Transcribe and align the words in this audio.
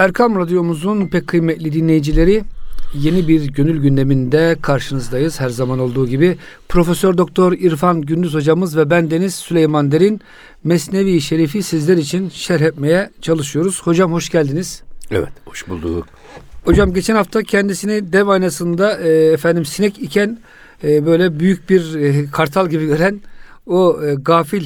Erkam 0.00 0.36
Radyomuzun 0.36 1.06
pek 1.06 1.26
kıymetli 1.26 1.72
dinleyicileri 1.72 2.42
yeni 2.94 3.28
bir 3.28 3.52
gönül 3.52 3.82
gündeminde 3.82 4.56
karşınızdayız. 4.62 5.40
Her 5.40 5.48
zaman 5.48 5.78
olduğu 5.78 6.08
gibi 6.08 6.36
Profesör 6.68 7.18
Doktor 7.18 7.52
İrfan 7.52 8.00
Gündüz 8.02 8.34
hocamız 8.34 8.76
ve 8.76 8.90
ben 8.90 9.10
Deniz 9.10 9.34
Süleyman 9.34 9.92
Derin 9.92 10.20
Mesnevi 10.64 11.20
Şerif'i 11.20 11.62
sizler 11.62 11.96
için 11.96 12.28
şerh 12.28 12.60
etmeye 12.60 13.10
çalışıyoruz. 13.20 13.82
Hocam 13.82 14.12
hoş 14.12 14.30
geldiniz. 14.30 14.82
Evet, 15.10 15.32
hoş 15.44 15.68
bulduk. 15.68 16.06
Hocam 16.64 16.94
geçen 16.94 17.14
hafta 17.14 17.42
kendisini 17.42 18.12
dev 18.12 18.26
aynasında 18.26 18.98
e, 18.98 19.08
efendim 19.32 19.64
sinek 19.64 19.98
iken 19.98 20.38
e, 20.84 21.06
böyle 21.06 21.40
büyük 21.40 21.70
bir 21.70 21.94
e, 21.94 22.30
kartal 22.30 22.68
gibi 22.68 22.86
gören 22.86 23.20
o 23.66 24.02
e, 24.04 24.14
gafil 24.14 24.64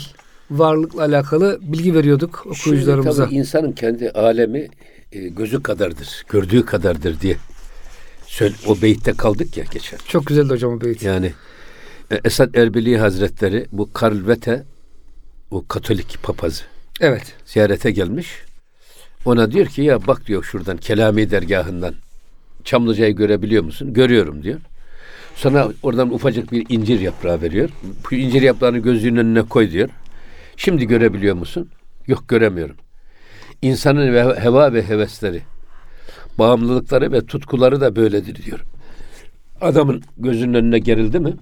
varlıkla 0.51 1.03
alakalı 1.03 1.59
bilgi 1.63 1.95
veriyorduk 1.95 2.47
okuyucularımıza. 2.47 3.13
Şimdi 3.13 3.27
tabii 3.27 3.35
insanın 3.35 3.73
kendi 3.73 4.11
alemi 4.11 4.69
gözü 5.21 5.63
kadardır, 5.63 6.25
gördüğü 6.29 6.65
kadardır 6.65 7.21
diye 7.21 7.37
söyle, 8.27 8.55
o 8.67 8.83
beytte 8.83 9.13
kaldık 9.13 9.57
ya 9.57 9.65
geçen. 9.73 9.99
Çok 10.09 10.27
güzeldi 10.27 10.49
hocam 10.51 10.73
o 10.73 10.81
beyit. 10.81 11.03
Yani 11.03 11.33
e, 12.11 12.21
Esad 12.25 12.55
Erbili 12.55 12.99
Hazretleri 12.99 13.67
bu 13.73 13.93
Karl 13.93 14.27
Vete 14.27 14.65
o 15.51 15.67
Katolik 15.67 16.23
papazı 16.23 16.65
Evet. 17.01 17.35
ziyarete 17.47 17.91
gelmiş. 17.91 18.29
Ona 19.25 19.53
diyor 19.53 19.67
ki 19.67 19.83
ya 19.83 20.07
bak 20.07 20.27
diyor 20.27 20.43
şuradan 20.45 20.77
Kelami 20.77 21.31
dergahından 21.31 21.95
Çamlıca'yı 22.65 23.17
görebiliyor 23.17 23.65
musun? 23.65 23.93
Görüyorum 23.93 24.43
diyor. 24.43 24.61
Sonra 25.37 25.69
oradan 25.83 26.15
ufacık 26.15 26.53
bir 26.53 26.67
incir 26.69 27.01
yaprağı 27.01 27.43
veriyor. 27.43 27.69
Bu 28.11 28.15
incir 28.15 28.43
yaprağını 28.43 28.79
gözünün 28.79 29.17
önüne 29.17 29.43
koy 29.43 29.71
diyor. 29.71 29.89
Şimdi 30.57 30.87
görebiliyor 30.87 31.35
musun? 31.37 31.71
Yok 32.07 32.29
göremiyorum. 32.29 32.77
İnsanın 33.65 34.13
ve 34.13 34.41
heva 34.41 34.73
ve 34.73 34.89
hevesleri, 34.89 35.43
bağımlılıkları 36.39 37.13
ve 37.13 37.27
tutkuları 37.27 37.81
da 37.81 37.97
böyledir 37.97 38.45
diyor. 38.45 38.61
Adamın 39.61 40.03
gözünün 40.19 40.55
önüne 40.55 40.79
gerildi 40.79 41.21
mi? 41.21 41.33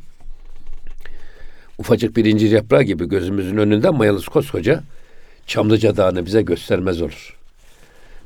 Ufacık 1.79 2.17
bir 2.17 2.25
incir 2.25 2.51
yaprağı 2.51 2.83
gibi 2.83 3.09
gözümüzün 3.09 3.57
önünde 3.57 3.91
mayalısı 3.91 4.31
koskoca 4.31 4.83
Çamlıca 5.47 5.97
Dağı'nı 5.97 6.27
bize 6.27 6.43
göstermez 6.43 7.03
olur. 7.03 7.39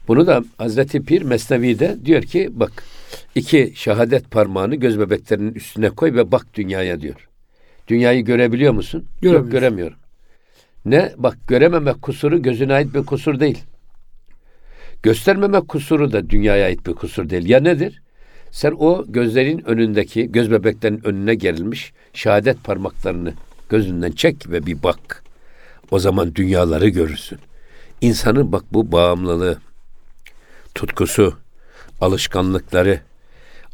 Bunu 0.09 0.27
da 0.27 0.45
Hazreti 0.59 1.03
Pir 1.03 1.23
Mesnevi'de 1.23 1.97
diyor 2.05 2.23
ki 2.23 2.51
bak 2.53 2.73
iki 3.35 3.73
şehadet 3.77 4.31
parmağını 4.31 4.75
göz 4.75 4.99
bebeklerinin 4.99 5.55
üstüne 5.55 5.91
koy 5.91 6.15
ve 6.15 6.33
bak 6.33 6.47
dünyaya 6.55 7.01
diyor. 7.01 7.29
Dünyayı 7.89 8.25
görebiliyor 8.25 8.73
musun? 8.73 9.05
Yok 9.23 9.51
göremiyorum. 9.51 9.99
Ne? 10.85 11.13
Bak 11.17 11.39
görememek 11.49 12.03
kusuru 12.03 12.43
gözüne 12.43 12.75
ait 12.75 12.95
bir 12.95 13.03
kusur 13.03 13.41
değil. 13.41 13.65
Göstermemek 15.03 15.69
kusuru 15.69 16.13
da 16.13 16.31
dünyaya 16.31 16.67
ait 16.67 16.87
bir 16.87 16.93
kusur 16.93 17.31
değil. 17.31 17.49
Ya 17.49 17.61
nedir? 17.61 18.03
Sen 18.51 18.73
o 18.79 19.05
gözlerin 19.09 19.59
önündeki, 19.67 20.33
göz 20.33 20.51
bebeklerin 20.51 21.07
önüne 21.07 21.35
gerilmiş 21.35 21.93
şehadet 22.13 22.65
parmaklarını 22.65 23.35
gözünden 23.69 24.11
çek 24.13 24.51
ve 24.51 24.67
bir 24.67 24.83
bak. 24.83 25.23
O 25.91 25.99
zaman 25.99 26.35
dünyaları 26.35 26.89
görürsün. 26.89 27.39
İnsanın 28.01 28.53
bak 28.53 28.65
bu 28.73 28.93
bağımlılığı, 28.93 29.59
tutkusu, 30.75 31.35
alışkanlıkları, 32.01 33.01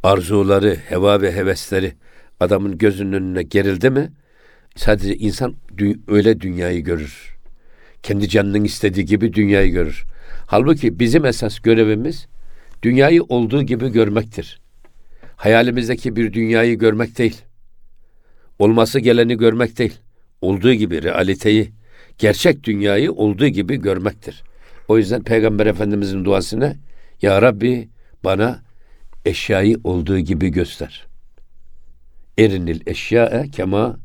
arzuları, 0.02 0.76
heva 0.88 1.22
ve 1.22 1.32
hevesleri 1.32 1.92
adamın 2.40 2.78
gözünün 2.78 3.12
önüne 3.12 3.42
gerildi 3.42 3.90
mi 3.90 4.12
sadece 4.76 5.16
insan 5.16 5.54
öyle 6.08 6.40
dünyayı 6.40 6.80
görür. 6.80 7.36
Kendi 8.02 8.28
canının 8.28 8.64
istediği 8.64 9.04
gibi 9.04 9.32
dünyayı 9.32 9.72
görür. 9.72 10.04
Halbuki 10.52 10.98
bizim 10.98 11.24
esas 11.24 11.58
görevimiz 11.58 12.26
dünyayı 12.82 13.22
olduğu 13.22 13.62
gibi 13.62 13.88
görmektir. 13.88 14.60
Hayalimizdeki 15.36 16.16
bir 16.16 16.32
dünyayı 16.32 16.78
görmek 16.78 17.18
değil. 17.18 17.42
Olması 18.58 19.00
geleni 19.00 19.36
görmek 19.36 19.78
değil. 19.78 19.98
Olduğu 20.40 20.72
gibi 20.72 21.02
realiteyi, 21.02 21.72
gerçek 22.18 22.64
dünyayı 22.64 23.12
olduğu 23.12 23.46
gibi 23.46 23.76
görmektir. 23.76 24.42
O 24.88 24.98
yüzden 24.98 25.22
Peygamber 25.22 25.66
Efendimizin 25.66 26.24
duasına 26.24 26.74
Ya 27.22 27.42
Rabbi 27.42 27.88
bana 28.24 28.62
eşyayı 29.24 29.78
olduğu 29.84 30.18
gibi 30.18 30.48
göster. 30.48 31.06
Erinil 32.38 32.80
eşyae 32.86 33.50
kema 33.50 33.98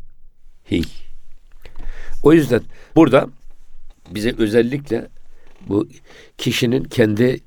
hi. 0.72 0.82
O 2.24 2.34
yüzden 2.34 2.62
burada 2.96 3.28
bize 4.12 4.34
özellikle 4.38 5.08
bu 5.68 5.88
kişinin 6.38 6.84
kendi 6.84 7.24
e, 7.24 7.40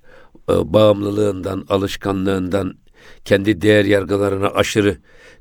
bağımlılığından, 0.48 1.66
alışkanlığından, 1.68 2.74
kendi 3.24 3.60
değer 3.60 3.84
yargılarına 3.84 4.48
aşırı 4.48 4.98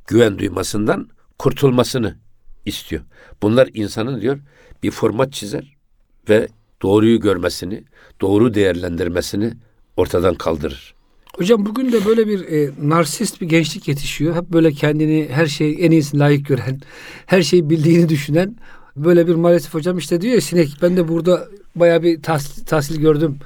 güven 0.07 0.39
duymasından 0.39 1.09
kurtulmasını 1.39 2.15
istiyor. 2.65 3.01
Bunlar 3.41 3.69
insanın 3.73 4.21
diyor 4.21 4.39
bir 4.83 4.91
format 4.91 5.33
çizer 5.33 5.77
ve 6.29 6.47
doğruyu 6.81 7.19
görmesini, 7.19 7.83
doğru 8.21 8.53
değerlendirmesini 8.53 9.53
ortadan 9.97 10.35
kaldırır. 10.35 10.95
Hocam 11.37 11.65
bugün 11.65 11.91
de 11.91 12.05
böyle 12.05 12.27
bir 12.27 12.47
e, 12.47 12.71
narsist 12.81 13.41
bir 13.41 13.49
gençlik 13.49 13.87
yetişiyor. 13.87 14.35
Hep 14.35 14.49
böyle 14.49 14.71
kendini 14.71 15.27
her 15.31 15.45
şey 15.45 15.77
en 15.79 15.91
iyisini 15.91 16.19
layık 16.19 16.47
gören, 16.47 16.81
her 17.25 17.41
şeyi 17.41 17.69
bildiğini 17.69 18.09
düşünen 18.09 18.55
böyle 18.95 19.27
bir 19.27 19.35
maalesef 19.35 19.73
hocam 19.73 19.97
işte 19.97 20.21
diyor 20.21 20.33
ya 20.33 20.41
sinek 20.41 20.69
ben 20.81 20.97
de 20.97 21.07
burada 21.07 21.47
bayağı 21.79 22.03
bir 22.03 22.21
tahsil, 22.21 22.65
tahsil 22.65 23.01
gördüm. 23.01 23.39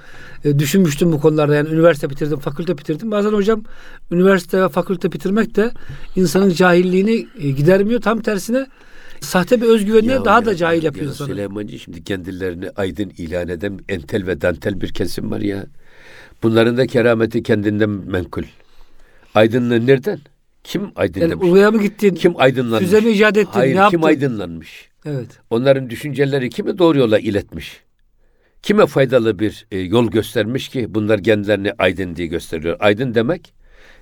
E, 0.46 0.60
düşünmüştüm 0.60 1.12
bu 1.12 1.22
konularda 1.22 1.56
yani 1.56 1.70
üniversite 1.70 2.10
bitirdim, 2.10 2.40
fakülte 2.40 2.78
bitirdim. 2.78 3.12
Bazen 3.12 3.34
hocam 3.34 3.64
üniversite 4.12 4.62
ve 4.62 4.70
fakülte 4.70 5.12
bitirmek 5.12 5.56
de 5.56 5.72
insanın 6.16 6.50
cahilliğini 6.50 7.28
e, 7.40 7.52
gidermiyor. 7.52 8.02
Tam 8.02 8.22
tersine 8.22 8.68
sahte 9.20 9.62
bir 9.62 9.68
özgüvenine 9.68 10.26
daha 10.26 10.40
ya, 10.40 10.46
da 10.46 10.56
cahil 10.56 10.84
yapıyor 10.84 11.06
insanı. 11.06 11.28
Süleymancı 11.28 11.80
şimdi 11.80 12.04
kendilerini 12.04 12.70
aydın 12.76 13.12
ilan 13.18 13.48
eden 13.48 13.80
entel 13.90 14.28
ve 14.28 14.42
dantel 14.42 14.82
bir 14.82 14.94
kesim 14.94 15.32
var 15.32 15.40
ya. 15.40 15.66
Bunların 16.44 16.78
da 16.78 16.88
kerameti 16.88 17.44
kendinden 17.44 17.90
menkul. 17.90 18.44
Aydınlığı 19.36 19.88
nereden? 19.88 20.20
Kim 20.64 20.92
aydınlanmış? 20.96 21.60
Yani 21.60 21.76
mı 21.76 21.84
gittin? 21.84 22.16
Kim 22.16 22.34
aydınlanmış? 22.38 22.90
Füze 22.90 23.02
mi 23.02 23.12
icat 23.12 23.38
ettin? 23.38 23.52
Hayır, 23.52 23.76
ne 23.76 23.80
yaptın? 23.80 23.98
kim 23.98 24.06
aydınlanmış? 24.06 24.90
Evet. 25.06 25.28
Onların 25.50 25.90
düşünceleri 25.90 26.50
kimi 26.50 26.78
doğru 26.78 26.98
yola 27.00 27.20
iletmiş? 27.20 27.82
Kime 28.63 28.85
faydalı 28.85 29.40
bir 29.40 29.66
e, 29.72 29.79
yol 29.79 30.12
göstermiş 30.12 30.69
ki 30.69 30.94
bunlar 30.94 31.24
kendilerini 31.24 31.72
aydın 31.78 32.16
diye 32.16 32.28
gösteriyor. 32.28 32.78
Aydın 32.79 33.16
demek 33.16 33.53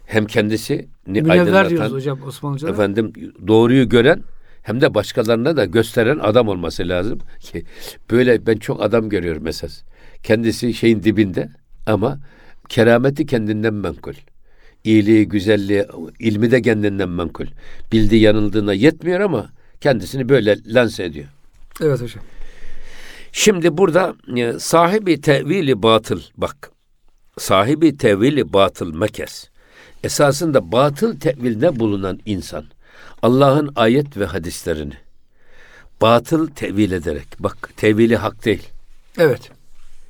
hem 0.05 0.25
kendisi 0.25 0.87
aydınlatan, 1.29 1.69
diyoruz 1.69 1.91
hocam 1.91 2.19
Osmanlıca'da. 2.27 2.71
Efendim 2.71 3.13
doğruyu 3.47 3.89
gören 3.89 4.23
hem 4.61 4.81
de 4.81 4.93
başkalarına 4.93 5.57
da 5.57 5.65
gösteren 5.65 6.19
adam 6.19 6.47
olması 6.47 6.87
lazım 6.87 7.19
ki 7.39 7.63
böyle 8.11 8.45
ben 8.45 8.55
çok 8.55 8.83
adam 8.83 9.09
görüyorum 9.09 9.47
esas. 9.47 9.81
Kendisi 10.23 10.73
şeyin 10.73 11.03
dibinde 11.03 11.49
ama 11.87 12.19
kerameti 12.69 13.25
kendinden 13.25 13.73
menkul. 13.73 14.13
İyiliği, 14.83 15.27
güzelliği, 15.27 15.85
ilmi 16.19 16.51
de 16.51 16.61
kendinden 16.61 17.09
menkul. 17.09 17.47
Bildiği 17.91 18.21
yanıldığına 18.21 18.73
yetmiyor 18.73 19.19
ama 19.19 19.49
kendisini 19.81 20.29
böyle 20.29 20.57
lanse 20.73 21.03
ediyor. 21.03 21.27
Evet 21.81 22.01
hocam. 22.01 22.23
Şimdi 23.31 23.77
burada 23.77 24.15
e, 24.37 24.59
sahibi 24.59 25.21
tevili 25.21 25.83
batıl 25.83 26.21
bak. 26.37 26.71
Sahibi 27.37 27.97
tevili 27.97 28.53
batıl 28.53 28.93
mekes. 28.93 29.49
Esasında 30.03 30.71
batıl 30.71 31.19
tevilde 31.19 31.79
bulunan 31.79 32.19
insan 32.25 32.65
Allah'ın 33.21 33.71
ayet 33.75 34.17
ve 34.17 34.25
hadislerini 34.25 34.93
batıl 36.01 36.47
tevil 36.47 36.91
ederek 36.91 37.27
bak 37.39 37.69
tevili 37.77 38.15
hak 38.15 38.45
değil. 38.45 38.69
Evet. 39.17 39.51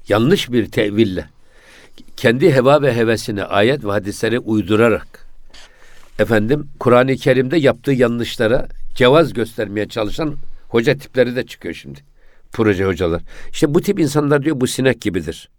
Yanlış 0.08 0.52
bir 0.52 0.72
teville 0.72 1.30
kendi 2.18 2.54
heva 2.54 2.82
ve 2.82 2.96
hevesini 2.96 3.44
ayet 3.44 3.84
ve 3.86 3.92
hadislere 3.92 4.40
uydurarak 4.40 5.28
efendim 6.20 6.68
Kur'an-ı 6.80 7.16
Kerim'de 7.16 7.58
yaptığı 7.58 7.92
yanlışlara 7.92 8.68
cevaz 8.96 9.34
göstermeye 9.34 9.88
çalışan 9.88 10.36
hoca 10.70 10.98
tipleri 10.98 11.36
de 11.36 11.46
çıkıyor 11.46 11.74
şimdi. 11.74 12.00
Proje 12.54 12.86
hocalar. 12.86 13.22
İşte 13.52 13.74
bu 13.74 13.82
tip 13.82 14.00
insanlar 14.00 14.44
diyor 14.44 14.62
bu 14.62 14.68
sinek 14.68 15.02
gibidir. 15.02 15.50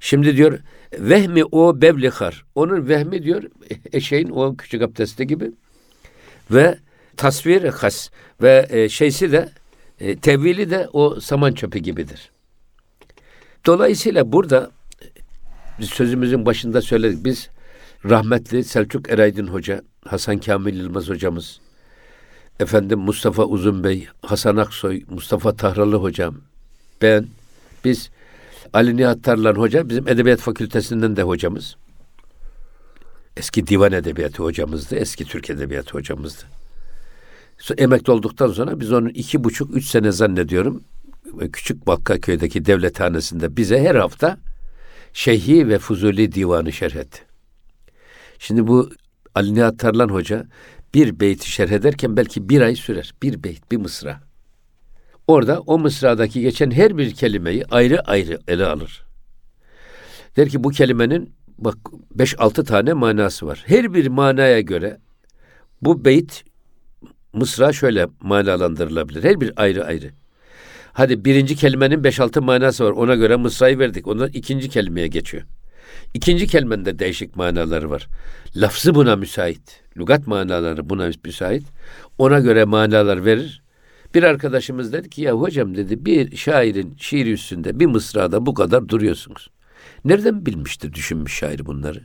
Şimdi 0.00 0.36
diyor 0.36 0.58
vehmi 0.98 1.44
o 1.44 1.80
bevlihar. 1.80 2.44
Onun 2.54 2.88
vehmi 2.88 3.22
diyor 3.22 3.42
eşeğin 3.92 4.28
o 4.28 4.56
küçük 4.56 4.82
abdesti 4.82 5.26
gibi. 5.26 5.52
Ve 6.50 6.78
tasvir 7.16 7.64
has 7.64 8.10
ve 8.42 8.66
e, 8.70 8.88
şeysi 8.88 9.32
de 9.32 9.48
e, 10.00 10.16
tevili 10.16 10.70
de 10.70 10.88
o 10.92 11.20
saman 11.20 11.52
çöpü 11.52 11.78
gibidir. 11.78 12.30
Dolayısıyla 13.66 14.32
burada 14.32 14.70
biz 15.80 15.88
sözümüzün 15.88 16.46
başında 16.46 16.82
söyledik. 16.82 17.24
Biz 17.24 17.48
rahmetli 18.04 18.64
Selçuk 18.64 19.10
Eraydın 19.10 19.46
Hoca, 19.46 19.82
Hasan 20.04 20.38
Kamil 20.38 20.76
Yılmaz 20.76 21.08
hocamız, 21.08 21.60
efendim 22.60 22.98
Mustafa 22.98 23.44
Uzun 23.44 23.84
Bey, 23.84 24.08
Hasan 24.22 24.56
Aksoy, 24.56 25.02
Mustafa 25.10 25.56
Tahralı 25.56 25.96
hocam, 25.96 26.36
ben, 27.02 27.26
biz 27.84 28.10
Ali 28.72 28.96
Nihat 28.96 29.22
Tarlan 29.22 29.54
Hoca 29.54 29.88
bizim 29.88 30.08
Edebiyat 30.08 30.40
Fakültesinden 30.40 31.16
de 31.16 31.22
hocamız. 31.22 31.76
Eski 33.36 33.66
divan 33.66 33.92
edebiyatı 33.92 34.42
hocamızdı. 34.42 34.96
Eski 34.96 35.24
Türk 35.24 35.50
edebiyatı 35.50 35.92
hocamızdı. 35.92 36.42
Emekli 37.78 38.12
olduktan 38.12 38.48
sonra 38.48 38.80
biz 38.80 38.92
onun 38.92 39.08
iki 39.08 39.44
buçuk, 39.44 39.76
üç 39.76 39.86
sene 39.86 40.12
zannediyorum 40.12 40.84
Küçük 41.52 41.86
Bakkaköy'deki 41.86 42.64
devlethanesinde 42.64 43.56
bize 43.56 43.80
her 43.80 43.94
hafta 43.94 44.38
Şeyhi 45.12 45.68
ve 45.68 45.78
Fuzuli 45.78 46.32
divanı 46.32 46.72
şerh 46.72 46.96
etti. 46.96 47.20
Şimdi 48.38 48.66
bu 48.66 48.90
Ali 49.34 49.54
Nihat 49.54 49.78
Tarlan 49.78 50.08
Hoca 50.08 50.46
bir 50.94 51.20
beyti 51.20 51.50
şerh 51.50 51.70
ederken 51.70 52.16
belki 52.16 52.48
bir 52.48 52.60
ay 52.60 52.76
sürer. 52.76 53.14
Bir 53.22 53.44
beyt, 53.44 53.72
bir 53.72 53.76
mısra. 53.76 54.20
Orada 55.26 55.60
o 55.60 55.78
mısradaki 55.78 56.40
geçen 56.40 56.70
her 56.70 56.98
bir 56.98 57.14
kelimeyi 57.14 57.64
ayrı 57.66 58.00
ayrı 58.00 58.38
ele 58.48 58.66
alır. 58.66 59.02
Der 60.36 60.48
ki 60.48 60.64
bu 60.64 60.68
kelimenin 60.70 61.34
bak 61.58 61.76
5-6 62.18 62.64
tane 62.64 62.92
manası 62.92 63.46
var. 63.46 63.62
Her 63.66 63.94
bir 63.94 64.06
manaya 64.06 64.60
göre 64.60 64.98
bu 65.82 66.04
beyt 66.04 66.44
mısra 67.32 67.72
şöyle 67.72 68.06
manalandırılabilir. 68.20 69.24
Her 69.24 69.40
bir 69.40 69.52
ayrı 69.56 69.84
ayrı. 69.84 70.10
Hadi 70.92 71.24
birinci 71.24 71.56
kelimenin 71.56 72.02
5-6 72.02 72.40
manası 72.40 72.84
var. 72.84 72.90
Ona 72.90 73.14
göre 73.14 73.36
mısrayı 73.36 73.78
verdik. 73.78 74.06
Ondan 74.06 74.28
ikinci 74.28 74.68
kelimeye 74.68 75.06
geçiyor. 75.06 75.42
İkinci 76.14 76.46
kelimenin 76.46 76.84
de 76.84 76.98
değişik 76.98 77.36
manaları 77.36 77.90
var. 77.90 78.08
Lafzı 78.56 78.94
buna 78.94 79.16
müsait. 79.16 79.82
Lugat 79.98 80.26
manaları 80.26 80.90
buna 80.90 81.10
müsait. 81.24 81.64
Ona 82.18 82.40
göre 82.40 82.64
manalar 82.64 83.24
verir. 83.24 83.62
Bir 84.14 84.22
arkadaşımız 84.22 84.92
dedi 84.92 85.10
ki 85.10 85.22
ya 85.22 85.32
hocam 85.32 85.76
dedi 85.76 86.04
bir 86.04 86.36
şairin 86.36 86.96
şiiri 86.98 87.32
üstünde 87.32 87.80
bir 87.80 87.86
mısrada 87.86 88.46
bu 88.46 88.54
kadar 88.54 88.88
duruyorsunuz. 88.88 89.50
Nereden 90.04 90.46
bilmiştir 90.46 90.92
düşünmüş 90.92 91.34
şair 91.34 91.66
bunları? 91.66 92.02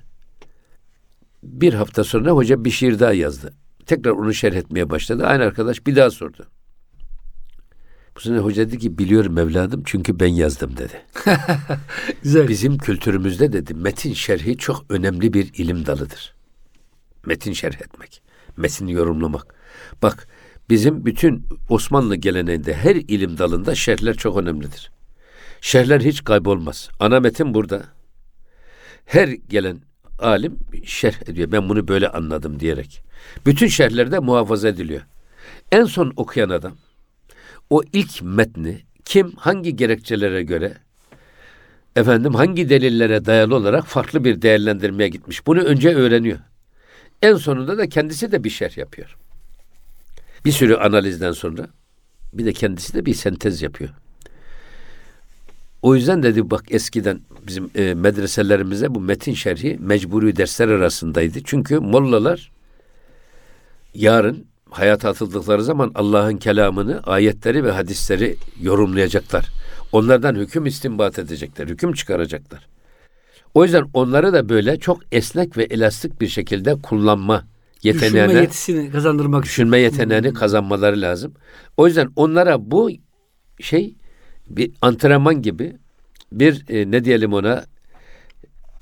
Bir 1.44 1.74
hafta 1.74 2.03
sonra 2.03 2.31
hoca 2.31 2.65
bir 2.65 2.71
şiir 2.71 3.00
daha 3.00 3.13
yazdı. 3.13 3.53
Tekrar 3.86 4.12
onu 4.12 4.33
şerh 4.33 4.56
etmeye 4.56 4.89
başladı. 4.89 5.25
Aynı 5.25 5.44
arkadaş 5.44 5.88
bir 5.88 5.95
daha 5.95 6.10
sordu. 6.10 6.48
Bu 8.18 8.22
sene 8.22 8.38
hoca 8.38 8.68
dedi 8.68 8.80
ki 8.80 8.98
biliyorum 8.98 9.38
evladım 9.38 9.81
çünkü 9.86 10.19
ben 10.19 10.28
yazdım 10.28 10.78
dedi. 10.78 11.02
Güzel. 12.24 12.48
Bizim 12.48 12.78
kültürümüzde 12.78 13.54
dedi 13.54 13.74
metin 13.74 14.14
şerhi 14.14 14.58
çok 14.58 14.86
önemli 14.90 15.34
bir 15.34 15.54
ilim 15.54 15.86
dalıdır. 15.86 16.36
Metin 17.25 17.54
şerh 17.54 17.81
etmek, 17.81 18.22
metini 18.58 18.92
yorumlamak. 18.92 19.56
Bak 20.02 20.28
bizim 20.69 21.06
bütün 21.06 21.46
Osmanlı 21.69 22.16
geleneğinde 22.16 22.74
her 22.74 22.96
ilim 22.96 23.38
dalında 23.38 23.75
şerhler 23.75 24.14
çok 24.14 24.38
önemlidir. 24.38 24.92
Şerhler 25.62 26.02
hiç 26.02 26.24
kaybolmaz. 26.24 26.90
Ana 27.00 27.20
metin 27.20 27.54
burada. 27.54 27.84
Her 29.06 29.28
gelen 29.28 29.81
alim 30.20 30.60
şerh 30.86 31.30
ediyor. 31.30 31.52
Ben 31.52 31.70
bunu 31.70 31.88
böyle 31.88 32.10
anladım 32.10 32.60
diyerek. 32.60 33.04
Bütün 33.46 33.68
şerhlerde 33.68 34.20
muhafaza 34.20 34.68
ediliyor. 34.68 35.02
En 35.72 35.84
son 35.84 36.13
okuyan 36.16 36.50
adam 36.50 36.74
o 37.69 37.84
ilk 37.94 38.22
metni 38.22 38.81
kim 39.06 39.31
hangi 39.31 39.75
gerekçelere 39.75 40.44
göre 40.44 40.74
efendim 41.96 42.34
hangi 42.34 42.69
delillere 42.69 43.25
dayalı 43.25 43.56
olarak 43.56 43.86
farklı 43.86 44.24
bir 44.24 44.42
değerlendirmeye 44.42 45.10
gitmiş. 45.10 45.48
Bunu 45.48 45.60
önce 45.60 45.96
öğreniyor. 45.96 46.40
En 47.22 47.36
sonunda 47.36 47.78
da 47.78 47.90
kendisi 47.90 48.31
de 48.31 48.44
bir 48.44 48.50
şerh 48.50 48.78
yapıyor. 48.78 49.18
Bir 50.46 50.52
sürü 50.52 50.75
analizden 50.75 51.31
sonra 51.31 51.68
bir 52.34 52.46
de 52.46 52.54
kendisi 52.54 52.94
de 52.94 53.06
bir 53.06 53.14
sentez 53.14 53.62
yapıyor. 53.62 53.90
O 55.81 55.96
yüzden 55.96 56.24
dedi 56.24 56.50
bak 56.52 56.63
eskiden 56.70 57.22
bizim 57.48 57.70
e, 57.75 57.94
medreselerimize 57.94 58.96
bu 58.96 59.00
metin 59.00 59.34
şerhi 59.34 59.78
mecburi 59.80 60.36
dersler 60.36 60.68
arasındaydı. 60.68 61.40
Çünkü 61.44 61.80
mollalar 61.80 62.52
yarın 63.94 64.46
hayata 64.69 65.10
atıldıkları 65.10 65.64
zaman 65.64 65.92
Allah'ın 65.96 66.38
kelamını, 66.38 67.02
ayetleri 67.04 67.64
ve 67.64 67.72
hadisleri 67.72 68.36
yorumlayacaklar. 68.62 69.46
Onlardan 69.92 70.36
hüküm 70.36 70.66
istinbat 70.66 71.19
edecekler, 71.19 71.68
hüküm 71.68 71.94
çıkaracaklar. 71.94 72.68
O 73.54 73.64
yüzden 73.64 73.86
onları 73.94 74.34
da 74.34 74.50
böyle 74.50 74.80
çok 74.80 75.00
esnek 75.12 75.58
ve 75.58 75.64
elastik 75.64 76.22
bir 76.22 76.28
şekilde 76.28 76.75
kullanma 76.75 77.46
yeteneğine, 77.84 78.28
Düşünme 78.28 78.42
yetisini 78.42 78.92
kazandırmak 78.92 79.44
düşünme 79.44 79.80
yeteneğini 79.80 80.34
kazanmaları 80.34 81.02
lazım. 81.02 81.34
O 81.78 81.88
yüzden 81.88 82.10
onlara 82.16 82.72
bu 82.72 82.90
şey 83.60 83.96
bir 84.50 84.72
antrenman 84.81 85.42
gibi 85.42 85.75
bir 86.31 86.66
e, 86.70 86.92
ne 86.92 87.06
diyelim 87.06 87.34
ona 87.34 87.66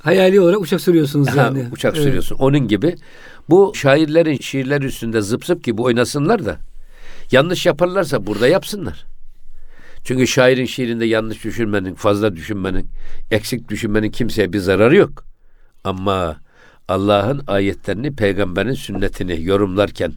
Hayali 0.06 0.42
olarak 0.42 0.62
uçak 0.62 0.82
sürüyorsunuz 0.82 1.28
Ha, 1.28 1.42
yani. 1.42 1.66
uçak 1.72 1.96
Evet. 1.96 2.04
sürüyorsun. 2.06 2.36
Onun 2.36 2.68
gibi 2.68 2.96
bu 3.50 3.72
şairlerin 3.76 4.38
şiirler 4.38 4.82
üstünde 4.82 5.22
zıp 5.22 5.46
zıp 5.46 5.64
gibi 5.64 5.82
oynasınlar 5.82 6.46
da 6.46 6.58
yanlış 7.32 7.66
yaparlarsa 7.66 8.28
burada 8.28 8.48
yapsınlar. 8.48 9.06
Çünkü 10.04 10.28
şairin 10.28 10.66
şiirinde 10.66 11.06
yanlış 11.06 11.44
düşünmenin, 11.44 11.94
fazla 11.96 12.36
düşünmenin, 12.36 12.90
eksik 13.32 13.70
düşünmenin 13.70 14.12
kimseye 14.12 14.54
bir 14.54 14.60
zararı 14.60 14.96
yok. 14.96 15.26
Ama 15.84 16.38
Allah'ın 16.88 17.44
ayetlerini, 17.48 18.16
peygamberin 18.16 18.74
sünnetini 18.74 19.44
yorumlarken 19.44 20.14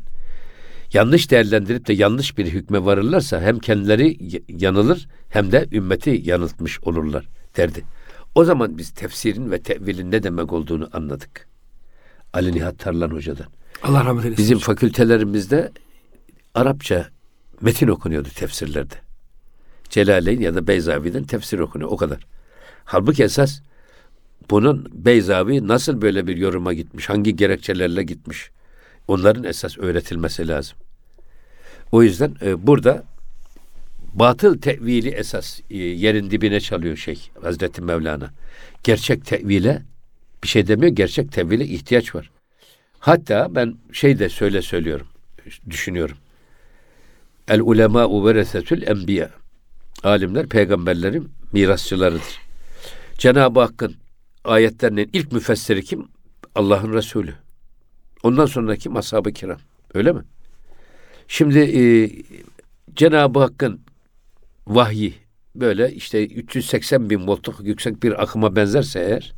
yanlış 0.93 1.31
değerlendirip 1.31 1.87
de 1.87 1.93
yanlış 1.93 2.39
bir 2.39 2.47
hükme 2.47 2.85
varırlarsa 2.85 3.41
hem 3.41 3.59
kendileri 3.59 4.17
yanılır 4.49 5.09
hem 5.29 5.53
de 5.53 5.67
ümmeti 5.73 6.21
yanıltmış 6.25 6.81
olurlar 6.81 7.25
derdi. 7.57 7.85
O 8.35 8.45
zaman 8.45 8.79
biz 8.79 8.91
tefsirin 8.91 9.51
ve 9.51 9.63
tevilin 9.63 10.11
ne 10.11 10.23
demek 10.23 10.53
olduğunu 10.53 10.91
anladık. 10.93 11.49
Ali 12.33 12.53
Nihat 12.53 12.79
Tarlan 12.79 13.11
Hoca'dan. 13.11 13.47
Allah 13.83 14.05
rahmet 14.05 14.25
eylesin. 14.25 14.45
Bizim 14.45 14.59
fakültelerimizde 14.59 15.73
Arapça 16.55 17.09
metin 17.61 17.89
okunuyordu 17.89 18.29
tefsirlerde. 18.29 18.95
Celaleyn 19.89 20.41
ya 20.41 20.55
da 20.55 20.67
Beyzavi'den 20.67 21.25
tefsir 21.25 21.59
okunuyor 21.59 21.91
o 21.91 21.97
kadar. 21.97 22.27
Halbuki 22.85 23.23
esas 23.25 23.61
bunun 24.51 24.89
Beyzavi 24.93 25.69
nasıl 25.69 26.03
böyle 26.03 26.27
bir 26.27 26.37
yoruma 26.37 26.73
gitmiş, 26.73 27.09
hangi 27.09 27.37
gerekçelerle 27.37 28.03
gitmiş 28.03 28.51
onların 29.09 29.45
esas 29.45 29.79
öğretilmesi 29.79 30.49
lazım. 30.49 30.79
O 31.93 32.03
yüzden 32.03 32.37
e, 32.43 32.67
burada 32.67 33.05
batıl 34.15 34.59
tevili 34.59 35.09
esas 35.09 35.61
e, 35.71 35.77
yerin 35.79 36.31
dibine 36.31 36.61
çalıyor 36.61 36.97
şey 36.97 37.31
Hazreti 37.43 37.83
Mevlana. 37.83 38.31
Gerçek 38.83 39.25
tevile 39.27 39.83
bir 40.43 40.49
şey 40.49 40.69
demiyor, 40.69 40.93
gerçek 40.93 41.33
tevile 41.33 41.65
ihtiyaç 41.65 42.15
var. 42.15 42.31
Hatta 42.99 43.55
ben 43.55 43.75
şey 43.93 44.19
de 44.19 44.29
söyle 44.29 44.63
söylüyorum, 44.63 45.07
düşünüyorum. 45.71 46.17
El 47.49 47.61
ulema 47.61 48.27
veresetül 48.27 48.87
enbiya. 48.87 49.31
Alimler 50.05 50.47
peygamberlerin 50.47 51.31
mirasçılarıdır. 51.53 52.41
Cenab-ı 53.19 53.61
Hakk'ın 53.61 53.97
ayetlerinin 54.45 55.11
ilk 55.13 55.33
müfessiri 55.33 55.85
kim? 55.85 56.09
Allah'ın 56.55 56.93
Resulü. 56.93 57.35
Ondan 58.23 58.47
sonra 58.47 58.77
kim? 58.77 58.97
Ashab-ı 58.97 59.33
kiram. 59.33 59.59
Öyle 59.95 60.13
mi? 60.13 60.23
Şimdi 61.29 61.59
e, 61.59 61.83
Cenab-ı 62.95 63.39
Hakk'ın 63.39 63.81
vahyi 64.69 65.15
böyle 65.55 65.93
işte 65.93 66.27
380 66.27 67.11
bin 67.11 67.27
voltluk 67.27 67.57
yüksek 67.63 68.03
bir 68.03 68.23
akıma 68.23 68.57
benzerse 68.57 69.01
eğer 69.01 69.35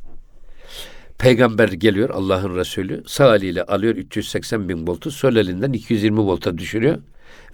peygamber 1.17 1.67
geliyor 1.69 2.09
Allah'ın 2.09 2.55
Resulü 2.55 3.03
sağ 3.07 3.35
eliyle 3.35 3.63
alıyor 3.63 3.95
380 3.95 4.69
bin 4.69 4.87
voltu 4.87 5.11
sol 5.11 5.35
elinden 5.35 5.73
220 5.73 6.19
volta 6.19 6.57
düşürüyor 6.57 6.97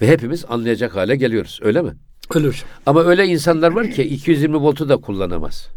ve 0.01 0.07
hepimiz 0.07 0.45
anlayacak 0.49 0.95
hale 0.95 1.15
geliyoruz 1.15 1.59
öyle 1.61 1.81
mi? 1.81 1.93
Öyle 2.35 2.47
hocam. 2.47 2.67
Ama 2.85 3.03
öyle 3.03 3.25
insanlar 3.25 3.71
var 3.71 3.91
ki 3.91 4.03
220 4.03 4.55
voltu 4.57 4.89
da 4.89 4.97
kullanamaz. 4.97 5.69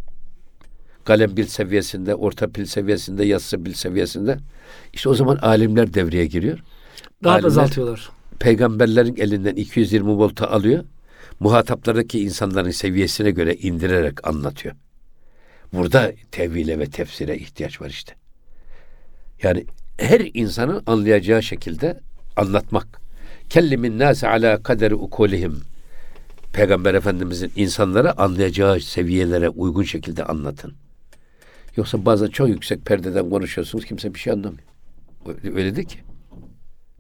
Kalem 1.05 1.35
pil 1.35 1.45
seviyesinde, 1.47 2.15
orta 2.15 2.49
pil 2.49 2.65
seviyesinde, 2.65 3.25
yassı 3.25 3.63
pil 3.65 3.73
seviyesinde. 3.73 4.39
İşte 4.93 5.09
o 5.09 5.15
zaman 5.15 5.37
alimler 5.37 5.95
devreye 5.95 6.27
giriyor. 6.27 6.59
Daha 7.25 7.35
Alimler- 7.35 7.43
da 7.43 7.47
azaltıyorlar. 7.47 8.11
Peygamberlerin 8.39 9.17
elinden 9.17 9.55
220 9.55 10.11
volta 10.11 10.51
alıyor. 10.51 10.85
Muhataplardaki 11.41 12.21
insanların 12.21 12.71
seviyesine 12.71 13.31
göre 13.31 13.55
indirerek 13.55 14.29
anlatıyor. 14.29 14.75
Burada 15.73 16.13
tevhile 16.31 16.79
ve 16.79 16.87
tefsire 16.87 17.39
ihtiyaç 17.39 17.81
var 17.81 17.89
işte. 17.89 18.15
Yani 19.43 19.67
her 19.99 20.31
insanın 20.35 20.83
anlayacağı 20.87 21.43
şekilde 21.43 22.01
anlatmak. 22.37 23.01
Kellimin 23.51 23.99
nase 23.99 24.29
ala 24.29 24.63
kaderi 24.63 24.95
ukulihim. 24.95 25.61
Peygamber 26.53 26.95
Efendimizin 26.95 27.53
insanlara 27.57 28.13
anlayacağı 28.19 28.81
seviyelere 28.81 29.49
uygun 29.49 29.83
şekilde 29.83 30.25
anlatın. 30.25 30.75
Yoksa 31.77 32.05
bazen 32.05 32.27
çok 32.27 32.49
yüksek 32.49 32.85
perdeden 32.87 33.31
konuşuyorsunuz 33.31 33.85
kimse 33.85 34.15
bir 34.15 34.19
şey 34.19 34.33
anlamıyor. 34.33 34.63
Öyle, 35.27 35.57
öyle 35.57 35.77
değil 35.77 35.89
ki. 35.89 35.99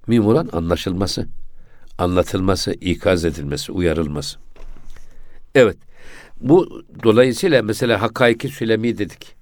Mühim 0.06 0.28
anlaşılması, 0.28 1.26
anlatılması, 2.00 2.72
ikaz 2.72 3.24
edilmesi, 3.24 3.72
uyarılması. 3.72 4.38
Evet. 5.54 5.76
Bu 6.40 6.84
dolayısıyla 7.02 7.62
mesela 7.62 8.02
Hakkaiki 8.02 8.48
Sülemi 8.48 8.98
dedik. 8.98 9.34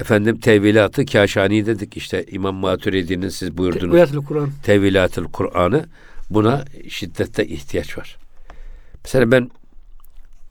Efendim 0.00 0.40
tevilatı 0.40 1.06
Kaşani 1.06 1.66
dedik. 1.66 1.96
İşte 1.96 2.24
İmam 2.30 2.54
Maturidi'nin 2.54 3.28
siz 3.28 3.58
buyurdunuz. 3.58 3.92
Tevilatül 3.92 4.24
Kur'an. 4.24 4.50
Tevilatül 4.62 5.24
Kur'an'ı 5.24 5.86
buna 6.30 6.64
şiddette 6.88 7.46
ihtiyaç 7.46 7.98
var. 7.98 8.16
Mesela 9.04 9.30
ben 9.30 9.50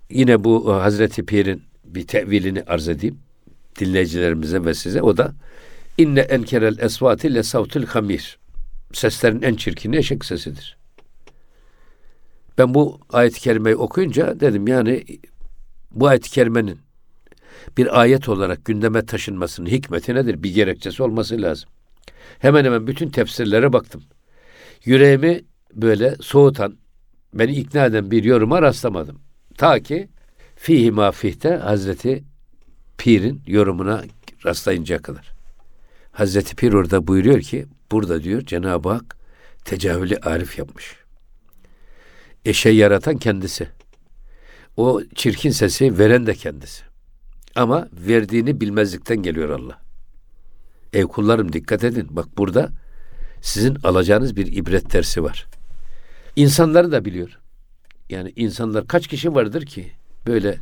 yine 0.09 0.43
bu 0.43 0.71
e, 0.71 0.81
Hazreti 0.81 1.25
Pir'in 1.25 1.63
bir 1.85 2.07
tevilini 2.07 2.63
arz 2.63 2.87
edeyim 2.89 3.19
dinleyicilerimize 3.79 4.65
ve 4.65 4.73
size. 4.73 5.01
O 5.01 5.17
da 5.17 5.33
inne 5.97 6.19
enkerel 6.19 6.79
esvati 6.79 7.33
le 7.33 7.43
savtul 7.43 7.85
hamir. 7.85 8.37
Seslerin 8.93 9.41
en 9.41 9.55
çirkini 9.55 9.97
eşek 9.97 10.25
sesidir. 10.25 10.76
Ben 12.57 12.73
bu 12.73 12.99
ayet-i 13.09 13.39
kerimeyi 13.39 13.75
okuyunca 13.75 14.39
dedim 14.39 14.67
yani 14.67 15.05
bu 15.91 16.07
ayet-i 16.07 16.29
kerimenin 16.29 16.79
bir 17.77 18.01
ayet 18.01 18.29
olarak 18.29 18.65
gündeme 18.65 19.05
taşınmasının 19.05 19.69
hikmeti 19.69 20.15
nedir? 20.15 20.43
Bir 20.43 20.53
gerekçesi 20.53 21.03
olması 21.03 21.41
lazım. 21.41 21.69
Hemen 22.39 22.65
hemen 22.65 22.87
bütün 22.87 23.09
tefsirlere 23.09 23.73
baktım. 23.73 24.03
Yüreğimi 24.85 25.41
böyle 25.73 26.15
soğutan, 26.21 26.77
beni 27.33 27.55
ikna 27.55 27.85
eden 27.85 28.11
bir 28.11 28.23
yoruma 28.23 28.61
rastlamadım. 28.61 29.19
Ta 29.57 29.79
ki 29.79 30.09
fihi 30.55 30.91
mafihte 30.91 31.49
Hazreti 31.49 32.23
Pir'in 32.97 33.41
yorumuna 33.47 34.03
rastlayıncaya 34.45 35.01
kadar. 35.01 35.31
Hazreti 36.11 36.55
Pir 36.55 36.73
orada 36.73 37.07
buyuruyor 37.07 37.41
ki, 37.41 37.65
burada 37.91 38.23
diyor 38.23 38.41
Cenab-ı 38.41 38.89
Hak 38.89 39.17
tecavülü 39.65 40.17
arif 40.17 40.57
yapmış. 40.57 40.95
Eşeği 42.47 42.75
yaratan 42.75 43.17
kendisi. 43.17 43.67
O 44.77 45.01
çirkin 45.15 45.49
sesi 45.49 45.99
veren 45.99 46.27
de 46.27 46.35
kendisi. 46.35 46.83
Ama 47.55 47.87
verdiğini 47.93 48.61
bilmezlikten 48.61 49.17
geliyor 49.17 49.49
Allah. 49.49 49.81
Ey 50.93 51.03
kullarım 51.03 51.53
dikkat 51.53 51.83
edin. 51.83 52.07
Bak 52.09 52.37
burada 52.37 52.69
sizin 53.41 53.77
alacağınız 53.83 54.35
bir 54.35 54.51
ibret 54.55 54.93
dersi 54.93 55.23
var. 55.23 55.47
İnsanları 56.35 56.91
da 56.91 57.05
biliyor. 57.05 57.39
Yani 58.09 58.33
insanlar 58.35 58.87
kaç 58.87 59.07
kişi 59.07 59.35
vardır 59.35 59.65
ki 59.65 59.91
böyle 60.27 60.57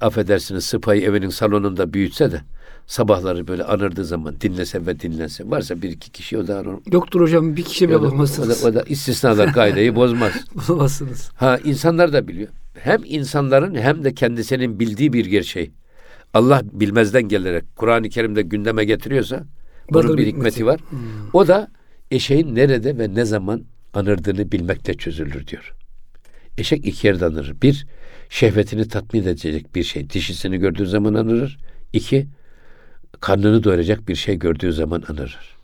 affedersiniz 0.00 0.64
sıpayı 0.64 1.02
evinin 1.02 1.28
salonunda 1.28 1.92
büyütse 1.92 2.32
de 2.32 2.40
sabahları 2.86 3.48
böyle 3.48 3.64
anırdığı 3.64 4.04
zaman 4.04 4.40
dinlese 4.40 4.86
ve 4.86 5.00
dinlense. 5.00 5.50
Varsa 5.50 5.82
bir 5.82 5.90
iki 5.90 6.10
kişi 6.12 6.38
o 6.38 6.46
da 6.46 6.58
anır. 6.58 6.76
Yoktur 6.92 7.20
hocam 7.20 7.56
bir 7.56 7.62
kişi 7.62 7.88
bile 7.88 7.94
da, 7.94 7.98
o 7.98 8.02
bulamazsınız. 8.02 8.64
da, 8.64 8.68
o 8.68 8.74
da 8.74 8.82
istisnalar 8.82 9.52
kaideyi 9.54 9.94
bozmaz. 9.94 10.32
Bulamazsınız. 10.68 11.30
Ha 11.34 11.58
insanlar 11.64 12.12
da 12.12 12.28
biliyor. 12.28 12.48
Hem 12.78 13.00
insanların 13.04 13.74
hem 13.74 14.04
de 14.04 14.14
kendisinin 14.14 14.80
bildiği 14.80 15.12
bir 15.12 15.26
gerçeği. 15.26 15.70
Allah 16.34 16.62
bilmezden 16.72 17.22
gelerek 17.28 17.76
Kur'an-ı 17.76 18.08
Kerim'de 18.08 18.42
gündeme 18.42 18.84
getiriyorsa 18.84 19.44
bunun 19.90 20.16
bir 20.16 20.26
hikmeti 20.26 20.56
hikmeti. 20.56 20.66
var. 20.66 20.80
O 21.32 21.48
da 21.48 21.68
eşeğin 22.10 22.54
nerede 22.54 22.98
ve 22.98 23.14
ne 23.14 23.24
zaman 23.24 23.64
anırdığını 23.94 24.52
bilmekle 24.52 24.94
çözülür 24.94 25.46
diyor. 25.46 25.74
Eşek 26.58 26.86
iki 26.86 27.06
yerde 27.06 27.26
anırır. 27.26 27.62
Bir, 27.62 27.86
şehvetini 28.28 28.88
tatmin 28.88 29.22
edecek 29.22 29.74
bir 29.74 29.82
şey. 29.82 30.10
Dişisini 30.10 30.58
gördüğü 30.58 30.86
zaman 30.86 31.14
anırır. 31.14 31.58
İki, 31.92 32.26
karnını 33.20 33.64
doyuracak 33.64 34.08
bir 34.08 34.14
şey 34.14 34.38
gördüğü 34.38 34.72
zaman 34.72 35.02
anırır. 35.08 35.54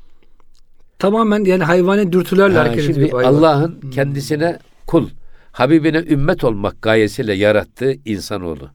Tamamen 0.98 1.44
yani 1.44 1.64
hayvani 1.64 2.12
dürtülerle 2.12 2.58
Ha, 2.58 2.64
hareket 2.64 2.90
ediyor. 2.90 3.22
Allah'ın 3.22 3.80
kendisine 3.90 4.58
kul, 4.86 5.08
Habibine 5.52 5.98
ümmet 5.98 6.44
olmak 6.44 6.82
gayesiyle 6.82 7.32
yarattığı 7.32 7.94
insanoğlu. 8.04 8.70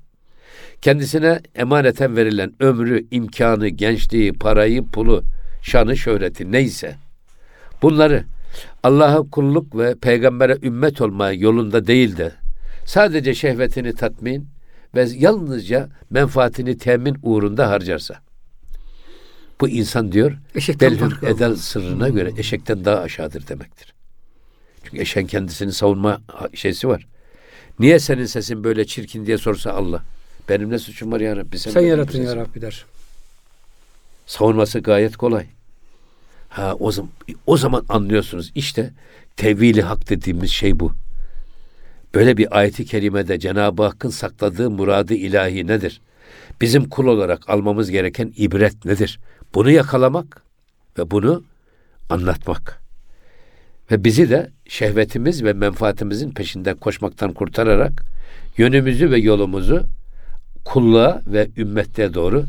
Kendisine 0.82 1.42
emaneten 1.56 2.16
verilen 2.16 2.54
ömrü, 2.60 3.08
imkanı, 3.12 3.68
gençliği, 3.68 4.34
parayı, 4.34 4.86
pulu, 4.86 5.24
şanı, 5.62 5.98
şöhreti 5.98 6.52
neyse 6.52 6.96
bunları 7.82 8.24
Allah'a 8.84 9.30
kulluk 9.30 9.78
ve 9.78 9.96
peygambere 9.96 10.58
ümmet 10.64 11.02
olma 11.02 11.32
yolunda 11.32 11.88
değil 11.88 12.18
de 12.18 12.32
sadece 12.86 13.34
şehvetini 13.34 13.96
tatmin 13.96 14.48
ve 14.96 15.08
yalnızca 15.16 15.90
menfaatini 16.10 16.78
temin 16.78 17.18
uğrunda 17.24 17.70
harcarsa 17.70 18.20
bu 19.62 19.70
insan 19.70 20.12
diyor 20.12 20.38
farkı 21.10 21.26
Edel 21.26 21.56
sırrına 21.56 22.10
göre 22.10 22.32
eşekten 22.38 22.86
daha 22.86 23.00
aşağıdır 23.00 23.48
demektir. 23.48 23.94
Çünkü 24.84 25.02
eşeğin 25.02 25.28
kendisini 25.28 25.74
savunma 25.74 26.22
şeysi 26.54 26.88
var. 26.88 27.08
Niye 27.80 28.00
senin 28.00 28.26
sesin 28.26 28.64
böyle 28.64 28.86
çirkin 28.86 29.26
diye 29.26 29.38
sorsa 29.38 29.72
Allah. 29.72 30.04
Benim 30.50 30.70
ne 30.70 30.80
suçum 30.80 31.12
var 31.12 31.20
ya 31.20 31.36
Rabbi? 31.36 31.60
Sen 31.60 31.76
benim 31.76 31.88
yarattın 31.88 32.24
ya 32.24 32.36
Rabbi 32.36 32.62
der. 32.62 32.86
Savunması 34.26 34.80
gayet 34.80 35.18
kolay. 35.18 35.46
Ha 36.50 36.76
o 36.80 36.92
zaman 36.92 37.12
o 37.48 37.58
zaman 37.58 37.86
anlıyorsunuz 37.90 38.52
işte 38.56 38.94
tevhili 39.38 39.82
hak 39.82 40.10
dediğimiz 40.10 40.52
şey 40.52 40.80
bu. 40.80 40.94
Böyle 42.16 42.38
bir 42.38 42.58
ayeti 42.58 42.86
kerimede 42.86 43.40
Cenab-ı 43.40 43.84
Hakk'ın 43.84 44.10
sakladığı 44.10 44.70
muradı 44.70 45.14
ilahi 45.14 45.68
nedir? 45.68 46.02
Bizim 46.62 46.90
kul 46.90 47.08
olarak 47.08 47.50
almamız 47.50 47.92
gereken 47.92 48.34
ibret 48.38 48.86
nedir? 48.86 49.20
Bunu 49.56 49.72
yakalamak 49.72 50.42
ve 50.98 51.12
bunu 51.12 51.44
anlatmak. 52.10 52.82
Ve 53.92 54.04
bizi 54.04 54.30
de 54.30 54.52
şehvetimiz 54.68 55.44
ve 55.44 55.54
menfaatimizin 55.54 56.32
peşinden 56.32 56.78
koşmaktan 56.78 57.34
kurtararak 57.34 58.04
yönümüzü 58.58 59.12
ve 59.12 59.18
yolumuzu 59.18 59.84
kulluğa 60.66 61.22
ve 61.28 61.50
ümmette 61.58 62.14
doğru 62.14 62.46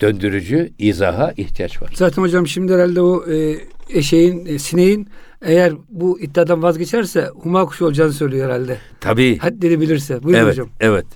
döndürücü 0.00 0.72
izaha 0.78 1.32
ihtiyaç 1.36 1.82
var. 1.82 1.90
Zaten 1.94 2.22
hocam 2.22 2.46
şimdi 2.46 2.74
herhalde 2.74 3.00
o 3.00 3.30
e, 3.30 3.58
eşeğin, 3.90 4.46
e, 4.46 4.58
sineğin 4.58 5.08
eğer 5.42 5.72
bu 5.88 6.20
iddiadan 6.20 6.62
vazgeçerse 6.62 7.30
huma 7.34 7.66
kuşu 7.66 7.84
olacağını 7.84 8.12
söylüyor 8.12 8.46
herhalde. 8.46 8.78
Tabii. 9.00 9.38
Haddini 9.38 9.80
bilirse. 9.80 10.22
Buyurun 10.22 10.42
evet, 10.42 10.52
hocam. 10.52 10.68
evet. 10.80 11.06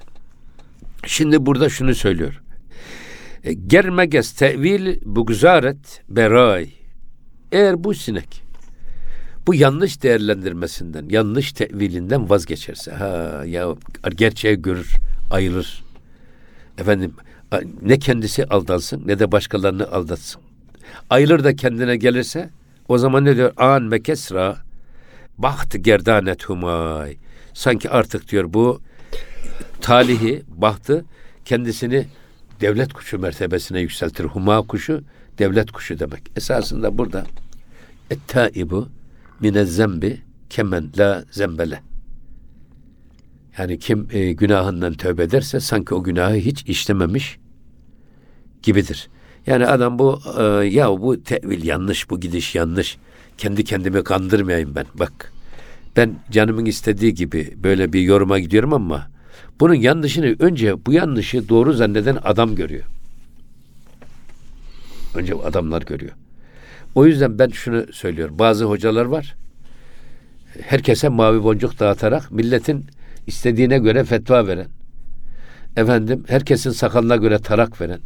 Şimdi 1.06 1.46
burada 1.46 1.68
şunu 1.68 1.94
söylüyor. 1.94 2.42
E, 3.44 3.52
Germeges 3.52 4.32
tevil 4.32 5.00
bugzaret 5.04 6.02
beray. 6.08 6.68
Eğer 7.52 7.84
bu 7.84 7.94
sinek 7.94 8.42
bu 9.46 9.54
yanlış 9.54 10.02
değerlendirmesinden, 10.02 11.06
yanlış 11.08 11.52
tevilinden 11.52 12.30
vazgeçerse, 12.30 12.92
ha 12.92 13.42
ya 13.46 13.74
gerçeği 14.16 14.62
görür, 14.62 14.96
ayılır. 15.30 15.84
Efendim 16.78 17.14
ne 17.82 17.98
kendisi 17.98 18.44
aldansın 18.44 19.02
ne 19.06 19.18
de 19.18 19.32
başkalarını 19.32 19.90
aldatsın. 19.90 20.42
Ayılır 21.10 21.44
da 21.44 21.56
kendine 21.56 21.96
gelirse 21.96 22.50
o 22.92 22.99
zaman 22.99 23.25
ne 23.25 23.37
diyor? 23.37 23.52
An 23.56 23.82
mekesra 23.82 24.56
baht 25.38 25.84
gerdanet 25.84 26.44
humay. 26.44 27.16
Sanki 27.54 27.90
artık 27.90 28.28
diyor 28.28 28.44
bu 28.49 28.80
talihi, 29.80 30.42
bahtı 30.49 31.04
kendisini 31.44 32.06
devlet 32.61 32.92
kuşu 32.92 33.18
mertebesine 33.18 33.80
yükseltir. 33.80 34.25
Huma 34.25 34.62
kuşu 34.62 35.04
devlet 35.38 35.72
kuşu 35.72 35.99
demek. 35.99 36.22
Esasında 36.37 36.99
burada 36.99 37.25
ettaibu 38.11 38.88
mine 39.40 39.64
zembi 39.64 40.22
kemen 40.50 40.90
la 40.99 41.25
zembele. 41.30 41.82
Yani 43.58 43.78
kim 43.78 44.08
e, 44.12 44.32
günahından 44.32 44.94
tövbe 44.94 45.22
ederse 45.22 45.61
sanki 45.61 45.94
o 45.94 46.02
günahı 46.02 46.34
hiç 46.34 46.62
işlememiş 46.62 47.38
gibidir. 48.62 49.08
Yani 49.46 49.66
adam 49.66 49.99
bu 49.99 50.20
e, 50.38 50.42
ya 50.66 50.90
bu 50.90 51.22
tevil 51.22 51.64
yanlış, 51.66 52.11
bu 52.11 52.20
gidiş 52.20 52.54
yanlış. 52.54 52.99
Kendi 53.38 53.64
kendimi 53.64 54.04
kandırmayayım 54.04 54.75
ben. 54.75 54.87
Bak 54.94 55.32
ben 55.96 56.14
canımın 56.30 56.64
istediği 56.64 57.14
gibi 57.14 57.54
böyle 57.62 57.92
bir 57.92 58.00
yoruma 58.00 58.38
gidiyorum 58.38 58.72
ama 58.72 59.08
bunun 59.61 59.75
yanlışını 59.75 60.37
önce 60.38 60.87
bu 60.87 60.92
yanlışı 60.92 61.49
doğru 61.49 61.72
zanneden 61.72 62.18
adam 62.25 62.54
görüyor. 62.54 62.84
Önce 65.14 65.34
adamlar 65.34 65.82
görüyor. 65.82 66.12
O 66.94 67.06
yüzden 67.06 67.38
ben 67.38 67.49
şunu 67.49 67.92
söylüyorum. 67.92 68.38
Bazı 68.38 68.64
hocalar 68.64 69.04
var. 69.04 69.34
Herkese 70.61 71.08
mavi 71.08 71.42
boncuk 71.42 71.78
dağıtarak 71.78 72.32
milletin 72.32 72.87
istediğine 73.26 73.78
göre 73.78 74.04
fetva 74.04 74.46
veren. 74.46 74.68
Efendim 75.76 76.25
herkesin 76.28 76.70
sakalına 76.70 77.16
göre 77.16 77.38
tarak 77.38 77.80
veren. 77.80 78.00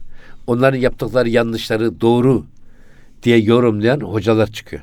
Onların 0.47 0.79
yaptıkları 0.79 1.29
yanlışları 1.29 2.01
doğru 2.01 2.47
diye 3.23 3.39
yorumlayan 3.39 4.01
hocalar 4.01 4.47
çıkıyor. 4.47 4.83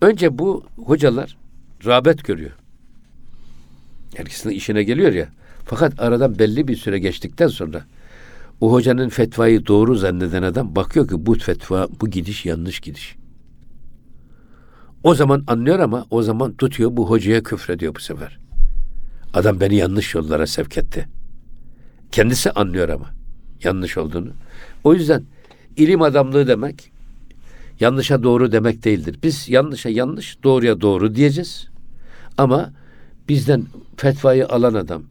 Önce 0.00 0.38
bu 0.38 0.64
hocalar 0.84 1.36
rağbet 1.86 2.24
görüyor. 2.24 2.50
Herkesin 4.16 4.50
işine 4.50 4.82
geliyor 4.82 5.12
ya. 5.12 5.28
Fakat 5.64 6.00
aradan 6.00 6.38
belli 6.38 6.68
bir 6.68 6.76
süre 6.76 6.98
geçtikten 6.98 7.48
sonra 7.48 7.84
o 8.60 8.72
hocanın 8.72 9.08
fetvayı 9.08 9.66
doğru 9.66 9.94
zanneden 9.94 10.42
adam 10.42 10.76
bakıyor 10.76 11.08
ki 11.08 11.26
bu 11.26 11.34
fetva, 11.34 11.88
bu 12.00 12.10
gidiş 12.10 12.46
yanlış 12.46 12.80
gidiş. 12.80 13.16
O 15.02 15.14
zaman 15.14 15.44
anlıyor 15.46 15.78
ama 15.78 16.06
o 16.10 16.22
zaman 16.22 16.54
tutuyor 16.54 16.96
bu 16.96 17.10
hocaya 17.10 17.42
küfrediyor 17.42 17.94
bu 17.94 18.00
sefer. 18.00 18.38
Adam 19.34 19.60
beni 19.60 19.76
yanlış 19.76 20.14
yollara 20.14 20.46
sevk 20.46 20.78
etti. 20.78 21.08
Kendisi 22.12 22.50
anlıyor 22.50 22.88
ama 22.88 23.17
yanlış 23.64 23.98
olduğunu. 23.98 24.30
O 24.84 24.94
yüzden 24.94 25.22
ilim 25.76 26.02
adamlığı 26.02 26.46
demek 26.46 26.90
yanlışa 27.80 28.22
doğru 28.22 28.52
demek 28.52 28.84
değildir. 28.84 29.18
Biz 29.22 29.48
yanlışa 29.48 29.88
yanlış, 29.88 30.38
doğruya 30.42 30.80
doğru 30.80 31.14
diyeceğiz. 31.14 31.68
Ama 32.38 32.72
bizden 33.28 33.64
fetvayı 33.96 34.48
alan 34.48 34.74
adam 34.74 35.02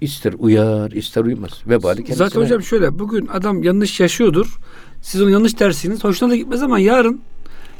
ister 0.00 0.34
uyar, 0.38 0.90
ister 0.90 1.24
uymaz. 1.24 1.50
Vebali 1.66 1.96
kendisine. 1.96 2.16
Zaten 2.16 2.40
hocam 2.40 2.62
şöyle 2.62 2.98
bugün 2.98 3.26
adam 3.26 3.62
yanlış 3.62 4.00
yaşıyordur. 4.00 4.58
Siz 5.02 5.22
onu 5.22 5.30
yanlış 5.30 5.60
dersiniz. 5.60 6.04
Hoşuna 6.04 6.30
da 6.30 6.36
gitmez 6.36 6.62
ama 6.62 6.78
yarın 6.78 7.20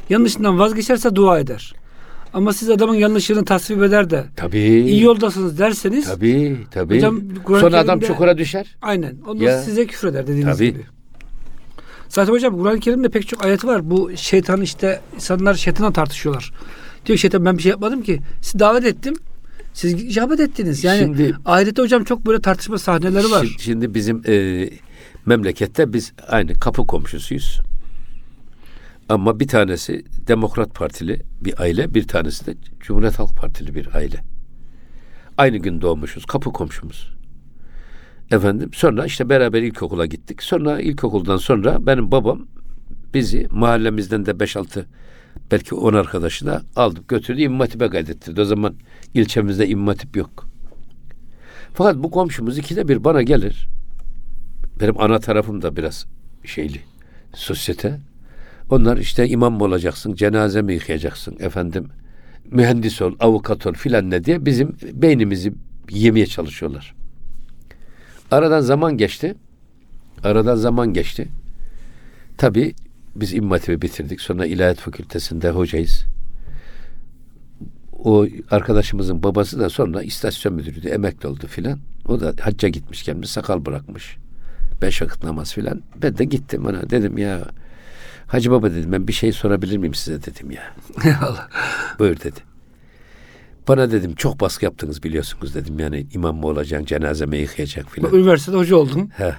yanlışından 0.09 0.59
vazgeçerse 0.59 1.15
dua 1.15 1.39
eder. 1.39 1.73
Ama 2.33 2.53
siz 2.53 2.69
adamın 2.69 2.95
yanlışını 2.95 3.45
tasvip 3.45 3.83
eder 3.83 4.09
de 4.09 4.25
Tabii. 4.35 4.57
iyi 4.59 5.01
yoldasınız 5.01 5.57
derseniz 5.59 6.05
Tabii, 6.05 6.57
tabii. 6.71 6.95
Hocam, 6.95 7.21
Kur'an-ı 7.43 7.61
Sonra 7.61 7.77
adam 7.79 7.99
çukura 7.99 8.37
düşer. 8.37 8.75
aynen. 8.81 9.15
Ondan 9.27 9.43
Ya. 9.43 9.61
size 9.61 9.85
küfreder 9.87 10.27
dediğiniz 10.27 10.57
Tabii. 10.57 10.73
gibi. 10.73 10.85
Zaten 12.09 12.33
hocam 12.33 12.57
Kur'an-ı 12.57 12.79
Kerim'de 12.79 13.09
pek 13.09 13.27
çok 13.27 13.45
ayeti 13.45 13.67
var. 13.67 13.89
Bu 13.89 14.11
şeytan 14.15 14.61
işte 14.61 15.01
insanlar 15.15 15.53
şeytana 15.53 15.93
tartışıyorlar. 15.93 16.51
Diyor 17.05 17.17
şeytan 17.19 17.45
ben 17.45 17.57
bir 17.57 17.63
şey 17.63 17.69
yapmadım 17.69 18.01
ki. 18.01 18.19
Sizi 18.41 18.59
davet 18.59 18.85
ettim. 18.85 19.13
Siz 19.73 19.93
icabet 19.93 20.39
ettiniz. 20.39 20.83
Yani 20.83 20.99
Şimdi- 20.99 21.35
ahirette 21.45 21.81
hocam 21.81 22.03
çok 22.03 22.25
böyle 22.25 22.41
tartışma 22.41 22.77
sahneleri 22.77 23.31
var. 23.31 23.45
Şimdi, 23.45 23.63
şimdi 23.63 23.93
bizim 23.93 24.21
e, 24.27 24.69
memlekette 25.25 25.93
biz 25.93 26.13
aynı 26.27 26.53
kapı 26.53 26.87
komşusuyuz. 26.87 27.59
Ama 29.11 29.39
bir 29.39 29.47
tanesi 29.47 30.05
Demokrat 30.27 30.75
Partili 30.75 31.21
bir 31.41 31.61
aile, 31.61 31.93
bir 31.93 32.07
tanesi 32.07 32.45
de 32.45 32.55
Cumhuriyet 32.79 33.19
Halk 33.19 33.37
Partili 33.37 33.75
bir 33.75 33.95
aile. 33.95 34.23
Aynı 35.37 35.57
gün 35.57 35.81
doğmuşuz, 35.81 36.25
kapı 36.25 36.53
komşumuz. 36.53 37.13
Efendim 38.31 38.69
sonra 38.73 39.05
işte 39.05 39.29
beraber 39.29 39.61
ilkokula 39.61 40.05
gittik. 40.05 40.43
Sonra 40.43 40.79
ilkokuldan 40.79 41.37
sonra 41.37 41.85
benim 41.85 42.11
babam 42.11 42.47
bizi 43.13 43.47
mahallemizden 43.51 44.25
de 44.25 44.31
5-6 44.31 44.85
belki 45.51 45.75
10 45.75 45.93
arkadaşı 45.93 46.45
da 46.45 46.61
aldık 46.75 47.07
götürdü 47.07 47.41
İmam 47.41 47.59
Hatip'e 47.59 47.89
kaydettirdi. 47.89 48.41
O 48.41 48.45
zaman 48.45 48.75
ilçemizde 49.13 49.67
İmam 49.67 49.87
Hatip 49.87 50.17
yok. 50.17 50.47
Fakat 51.73 52.03
bu 52.03 52.11
komşumuz 52.11 52.57
ikide 52.57 52.87
bir 52.87 53.03
bana 53.03 53.21
gelir. 53.21 53.67
Benim 54.79 55.01
ana 55.01 55.19
tarafım 55.19 55.61
da 55.61 55.75
biraz 55.75 56.05
şeyli, 56.45 56.79
sosyete. 57.33 58.10
Onlar 58.71 58.97
işte 58.97 59.27
imam 59.27 59.53
mı 59.53 59.63
olacaksın, 59.63 60.13
cenaze 60.13 60.61
mi 60.61 60.73
yıkayacaksın 60.73 61.37
efendim, 61.39 61.87
mühendis 62.51 63.01
ol, 63.01 63.15
avukat 63.19 63.67
ol 63.67 63.73
filan 63.73 64.09
ne 64.09 64.23
diye 64.23 64.45
bizim 64.45 64.75
beynimizi 64.93 65.53
yemeye 65.89 66.25
çalışıyorlar. 66.25 66.95
Aradan 68.31 68.59
zaman 68.59 68.97
geçti. 68.97 69.35
Aradan 70.23 70.55
zaman 70.55 70.93
geçti. 70.93 71.27
Tabii 72.37 72.73
biz 73.15 73.33
İmam 73.33 73.51
Hatip'i 73.51 73.81
bitirdik. 73.81 74.21
Sonra 74.21 74.45
İlahiyat 74.45 74.77
Fakültesi'nde 74.77 75.49
hocayız. 75.49 76.05
O 78.03 78.25
arkadaşımızın 78.51 79.23
babası 79.23 79.59
da 79.59 79.69
sonra 79.69 80.03
istasyon 80.03 80.55
müdürüydü. 80.55 80.87
Emekli 80.87 81.27
oldu 81.27 81.47
filan. 81.47 81.79
O 82.07 82.19
da 82.19 82.33
hacca 82.41 82.67
gitmiş 82.67 83.03
gelmiş. 83.03 83.29
Sakal 83.29 83.65
bırakmış. 83.65 84.17
Beş 84.81 85.01
vakit 85.01 85.23
namaz 85.23 85.53
filan. 85.53 85.81
Ben 86.01 86.17
de 86.17 86.25
gittim 86.25 86.65
ona. 86.65 86.89
Dedim 86.89 87.17
ya 87.17 87.47
Hacı 88.31 88.51
baba 88.51 88.71
dedim 88.71 88.91
ben 88.91 89.07
bir 89.07 89.13
şey 89.13 89.31
sorabilir 89.31 89.77
miyim 89.77 89.93
size 89.93 90.21
dedim 90.21 90.51
ya. 90.51 90.73
Eyvallah. 91.05 91.49
Buyur 91.99 92.19
dedi. 92.19 92.39
Bana 93.67 93.91
dedim 93.91 94.15
çok 94.15 94.39
baskı 94.39 94.65
yaptınız 94.65 95.03
biliyorsunuz 95.03 95.55
dedim 95.55 95.79
yani 95.79 96.07
imam 96.13 96.35
mı 96.35 96.47
olacaksın 96.47 96.85
cenazeme 96.85 97.37
yıkayacak 97.37 97.85
Bak, 97.85 97.91
filan. 97.93 98.13
Üniversitede 98.13 98.57
hoca 98.57 98.75
oldum. 98.75 99.09
He. 99.17 99.35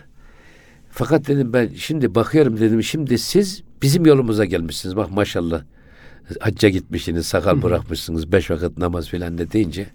Fakat 0.90 1.28
dedim 1.28 1.52
ben 1.52 1.68
şimdi 1.76 2.14
bakıyorum 2.14 2.60
dedim 2.60 2.82
şimdi 2.82 3.18
siz 3.18 3.62
bizim 3.82 4.06
yolumuza 4.06 4.44
gelmişsiniz 4.44 4.96
bak 4.96 5.10
maşallah. 5.10 5.62
Hacca 6.40 6.68
gitmişsiniz, 6.68 7.26
sakal 7.26 7.62
bırakmışsınız, 7.62 8.32
beş 8.32 8.50
vakit 8.50 8.78
namaz 8.78 9.08
filan 9.08 9.38
de 9.38 9.52
deyince 9.52 9.86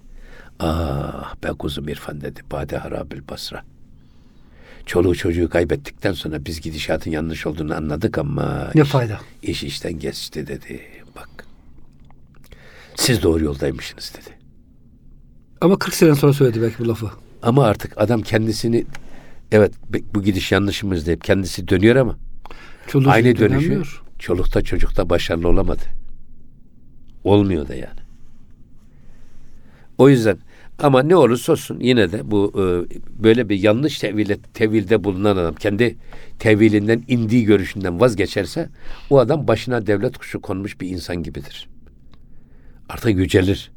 ah 0.59 1.35
be 1.43 1.47
kuzum 1.47 1.89
İrfan 1.89 2.21
dedi. 2.21 2.41
Bade 2.51 2.77
harabil 2.77 3.21
basra. 3.29 3.63
Çoluğu 4.87 5.15
çocuğu 5.15 5.49
kaybettikten 5.49 6.13
sonra 6.13 6.45
biz 6.45 6.61
gidişatın 6.61 7.11
yanlış 7.11 7.45
olduğunu 7.47 7.75
anladık 7.75 8.17
ama 8.17 8.71
Ne 8.75 8.81
iş- 8.81 8.87
fayda. 8.89 9.19
iş 9.43 9.63
işten 9.63 9.99
geçti 9.99 10.47
dedi. 10.47 10.81
Bak 11.15 11.29
siz 12.95 13.23
doğru 13.23 13.43
yoldaymışsınız 13.43 14.13
dedi. 14.13 14.37
Ama 15.61 15.79
40 15.79 15.93
sene 15.93 16.15
sonra 16.15 16.33
söyledi 16.33 16.61
belki 16.61 16.79
bu 16.79 16.87
lafı. 16.87 17.09
Ama 17.41 17.65
artık 17.65 17.93
adam 18.01 18.21
kendisini 18.21 18.85
evet 19.51 19.71
bu 20.15 20.23
gidiş 20.23 20.51
yanlışımız 20.51 21.07
deyip 21.07 21.23
kendisi 21.23 21.67
dönüyor 21.67 21.95
ama 21.95 22.17
Çoluğu 22.87 23.09
aynı 23.09 23.37
dönüşü 23.37 23.83
çolukta 24.19 24.61
çocukta 24.61 25.09
başarılı 25.09 25.47
olamadı. 25.47 25.83
Olmuyor 27.23 27.67
da 27.67 27.75
yani. 27.75 27.99
O 29.97 30.09
yüzden 30.09 30.37
ama 30.79 31.03
ne 31.03 31.15
olursa 31.15 31.51
olsun 31.51 31.79
yine 31.79 32.11
de 32.11 32.31
bu 32.31 32.53
e, 32.55 32.63
böyle 33.23 33.49
bir 33.49 33.59
yanlış 33.59 33.99
tevile, 33.99 34.37
tevilde 34.53 35.03
bulunan 35.03 35.37
adam 35.37 35.55
kendi 35.55 35.97
tevilinden 36.39 37.03
indiği 37.07 37.45
görüşünden 37.45 37.99
vazgeçerse 37.99 38.69
o 39.09 39.19
adam 39.19 39.47
başına 39.47 39.87
devlet 39.87 40.17
kuşu 40.17 40.41
konmuş 40.41 40.81
bir 40.81 40.89
insan 40.89 41.23
gibidir. 41.23 41.67
Artık 42.89 43.17
yücelir. 43.17 43.71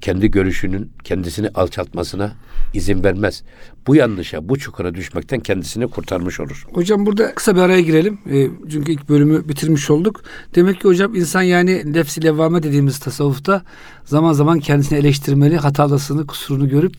Kendi 0.00 0.30
görüşünün 0.30 0.90
kendisini 1.04 1.48
alçaltmasına 1.48 2.32
izin 2.74 3.04
vermez. 3.04 3.42
Bu 3.86 3.96
yanlışa, 3.96 4.48
bu 4.48 4.58
çukura 4.58 4.94
düşmekten 4.94 5.40
kendisini 5.40 5.88
kurtarmış 5.88 6.40
olur. 6.40 6.66
Hocam 6.72 7.06
burada 7.06 7.34
kısa 7.34 7.56
bir 7.56 7.60
araya 7.60 7.80
girelim. 7.80 8.18
E, 8.30 8.48
çünkü 8.70 8.92
ilk 8.92 9.08
bölümü 9.08 9.48
bitirmiş 9.48 9.90
olduk. 9.90 10.22
Demek 10.54 10.80
ki 10.80 10.88
hocam 10.88 11.14
insan 11.14 11.42
yani 11.42 11.82
nefsi 11.92 12.24
levvame 12.24 12.62
dediğimiz 12.62 12.98
tasavvufta 12.98 13.62
zaman 14.04 14.32
zaman 14.32 14.60
kendisini 14.60 14.98
eleştirmeli, 14.98 15.56
hatalısını, 15.56 16.26
kusurunu 16.26 16.68
görüp 16.68 16.94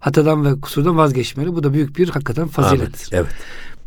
hatadan 0.00 0.44
ve 0.44 0.60
kusurdan 0.60 0.96
vazgeçmeli. 0.96 1.54
Bu 1.54 1.62
da 1.62 1.72
büyük 1.72 1.98
bir 1.98 2.08
hakikaten 2.08 2.48
fazilettir. 2.48 3.12
Amin. 3.12 3.24
Evet. 3.24 3.34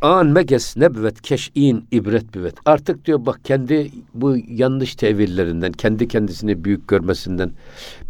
An 0.02 0.28
meges 0.28 0.78
nebvet 0.78 1.22
keş'in 1.22 1.86
ibret 1.92 2.34
büvet. 2.34 2.56
Artık 2.66 3.06
diyor 3.06 3.26
bak 3.26 3.40
kendi 3.44 3.92
bu 4.14 4.38
yanlış 4.48 4.96
tevillerinden, 4.96 5.72
kendi 5.72 6.08
kendisini 6.08 6.64
büyük 6.64 6.88
görmesinden, 6.88 7.52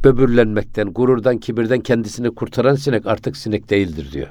böbürlenmekten, 0.03 0.93
gururdan, 0.93 1.37
kibirden 1.37 1.79
kendisini 1.79 2.35
kurtaran 2.35 2.75
sinek 2.75 3.05
artık 3.05 3.37
sinek 3.37 3.69
değildir 3.69 4.11
diyor. 4.11 4.27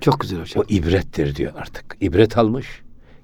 Çok 0.00 0.20
güzel 0.20 0.40
hocam. 0.40 0.64
O 0.64 0.72
ibrettir 0.74 1.36
diyor 1.36 1.52
artık. 1.56 1.96
İbret 2.00 2.38
almış, 2.38 2.66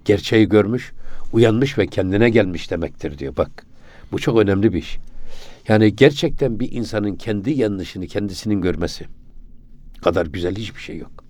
gerçeği 0.05 0.49
görmüş, 0.49 0.93
uyanmış 1.33 1.79
ve 1.79 1.87
kendine 1.87 2.31
gelmiş 2.31 2.71
demektir 2.71 3.19
diyor. 3.19 3.37
Bak 3.37 3.67
bu 4.13 4.19
çok 4.19 4.39
önemli 4.39 4.73
bir 4.73 4.79
iş. 4.79 4.99
Yani 5.69 5.97
gerçekten 5.97 6.61
bir 6.61 6.73
insanın 6.73 7.17
kendi 7.17 7.51
yanlışını 7.51 8.07
kendisinin 8.07 8.61
görmesi 8.61 9.07
kadar 10.03 10.27
güzel 10.27 10.57
hiçbir 10.57 10.81
şey 10.81 10.97
yok. 10.97 11.30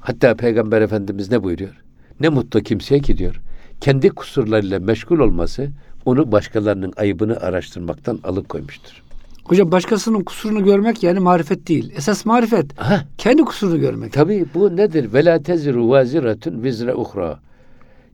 Hatta 0.00 0.34
Peygamber 0.34 0.82
Efendimiz 0.82 1.30
ne 1.30 1.42
buyuruyor? 1.42 1.82
Ne 2.20 2.28
mutlu 2.28 2.60
kimseye 2.60 3.00
ki 3.00 3.18
diyor. 3.18 3.40
Kendi 3.80 4.10
kusurlarıyla 4.10 4.80
meşgul 4.80 5.18
olması 5.18 5.70
onu 6.04 6.32
başkalarının 6.32 6.92
ayıbını 6.96 7.36
araştırmaktan 7.36 8.18
alıkoymuştur. 8.24 9.02
Hocam 9.44 9.72
başkasının 9.72 10.24
kusurunu 10.24 10.64
görmek 10.64 11.02
yani 11.02 11.18
marifet 11.18 11.68
değil. 11.68 11.92
Esas 11.96 12.26
marifet 12.26 12.80
Aha, 12.80 13.04
kendi 13.18 13.42
kusurunu 13.42 13.80
görmek. 13.80 14.12
Tabii 14.12 14.46
bu 14.54 14.76
nedir? 14.76 15.12
Vela 15.12 15.42
teziru 15.42 15.88
vaziratun 15.88 16.62
vizre 16.62 16.94
uhra. 16.94 17.38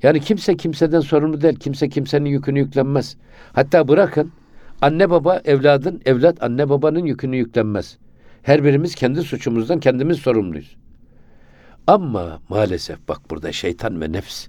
Yani 0.02 0.20
kimse 0.20 0.56
kimseden 0.56 1.00
sorumlu 1.00 1.40
değil. 1.40 1.56
Kimse 1.56 1.88
kimsenin 1.88 2.30
yükünü 2.30 2.58
yüklenmez. 2.58 3.16
Hatta 3.52 3.88
bırakın 3.88 4.32
anne 4.82 5.10
baba 5.10 5.40
evladın, 5.44 6.00
evlat 6.04 6.42
anne 6.42 6.68
babanın 6.68 7.06
yükünü 7.06 7.36
yüklenmez. 7.36 7.96
Her 8.42 8.64
birimiz 8.64 8.94
kendi 8.94 9.22
suçumuzdan 9.22 9.80
kendimiz 9.80 10.18
sorumluyuz. 10.18 10.76
Ama 11.86 12.40
maalesef 12.48 13.08
bak 13.08 13.30
burada 13.30 13.52
şeytan 13.52 14.00
ve 14.00 14.12
nefs 14.12 14.46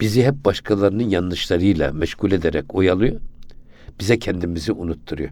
bizi 0.00 0.24
hep 0.26 0.44
başkalarının 0.44 1.08
yanlışlarıyla 1.08 1.92
meşgul 1.92 2.32
ederek 2.32 2.74
oyalıyor. 2.74 3.20
Bize 4.00 4.18
kendimizi 4.18 4.72
unutturuyor. 4.72 5.30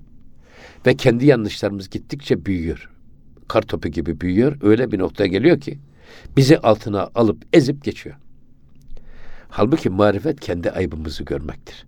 Ve 0.87 0.97
kendi 0.97 1.27
yanlışlarımız 1.27 1.91
gittikçe 1.91 2.47
büyüyor. 2.47 2.91
Kar 3.49 3.63
topu 3.63 3.89
gibi 3.89 4.21
büyüyor. 4.21 4.59
Öyle 4.63 4.93
bir 4.93 4.99
noktaya 4.99 5.27
geliyor 5.27 5.61
ki 5.61 5.79
bizi 6.37 6.59
altına 6.59 7.11
alıp 7.15 7.45
ezip 7.53 7.85
geçiyor. 7.85 8.17
Halbuki 9.49 9.91
marifet 9.91 10.41
kendi 10.41 10.71
aybımızı 10.71 11.25
görmektir. 11.25 11.87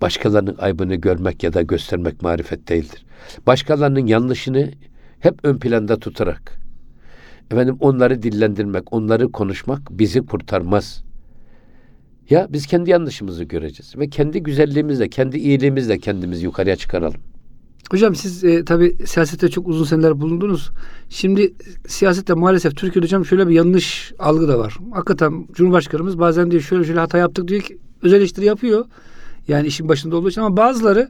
Başkalarının 0.00 0.56
aybını 0.58 0.94
görmek 0.94 1.42
ya 1.42 1.52
da 1.52 1.62
göstermek 1.62 2.22
marifet 2.22 2.68
değildir. 2.68 3.04
Başkalarının 3.46 4.06
yanlışını 4.06 4.72
hep 5.20 5.34
ön 5.42 5.58
planda 5.58 5.98
tutarak 5.98 6.65
efendim 7.50 7.76
onları 7.80 8.22
dillendirmek, 8.22 8.92
onları 8.92 9.32
konuşmak 9.32 9.80
bizi 9.90 10.20
kurtarmaz. 10.20 11.04
Ya 12.30 12.46
biz 12.50 12.66
kendi 12.66 12.90
yanlışımızı 12.90 13.44
göreceğiz 13.44 13.98
ve 13.98 14.08
kendi 14.08 14.42
güzelliğimizle, 14.42 15.08
kendi 15.08 15.38
iyiliğimizle 15.38 15.98
kendimizi 15.98 16.44
yukarıya 16.44 16.76
çıkaralım. 16.76 17.20
Hocam 17.90 18.14
siz 18.14 18.44
e, 18.44 18.64
tabi 18.64 18.96
siyasette 19.06 19.48
çok 19.48 19.68
uzun 19.68 19.84
seneler 19.84 20.20
bulundunuz. 20.20 20.70
Şimdi 21.08 21.54
siyasette 21.88 22.34
maalesef 22.34 22.76
Türkiye'de 22.76 23.06
hocam 23.06 23.24
şöyle 23.24 23.48
bir 23.48 23.54
yanlış 23.54 24.12
algı 24.18 24.48
da 24.48 24.58
var. 24.58 24.76
Hakikaten 24.92 25.46
Cumhurbaşkanımız 25.52 26.18
bazen 26.18 26.50
diyor 26.50 26.62
şöyle 26.62 26.84
şöyle 26.84 27.00
hata 27.00 27.18
yaptık 27.18 27.48
diyor 27.48 27.60
ki 27.60 27.78
özel 28.02 28.16
eleştiri 28.16 28.44
yapıyor. 28.44 28.84
Yani 29.48 29.66
işin 29.66 29.88
başında 29.88 30.16
olduğu 30.16 30.28
için 30.28 30.40
ama 30.40 30.56
bazıları 30.56 31.08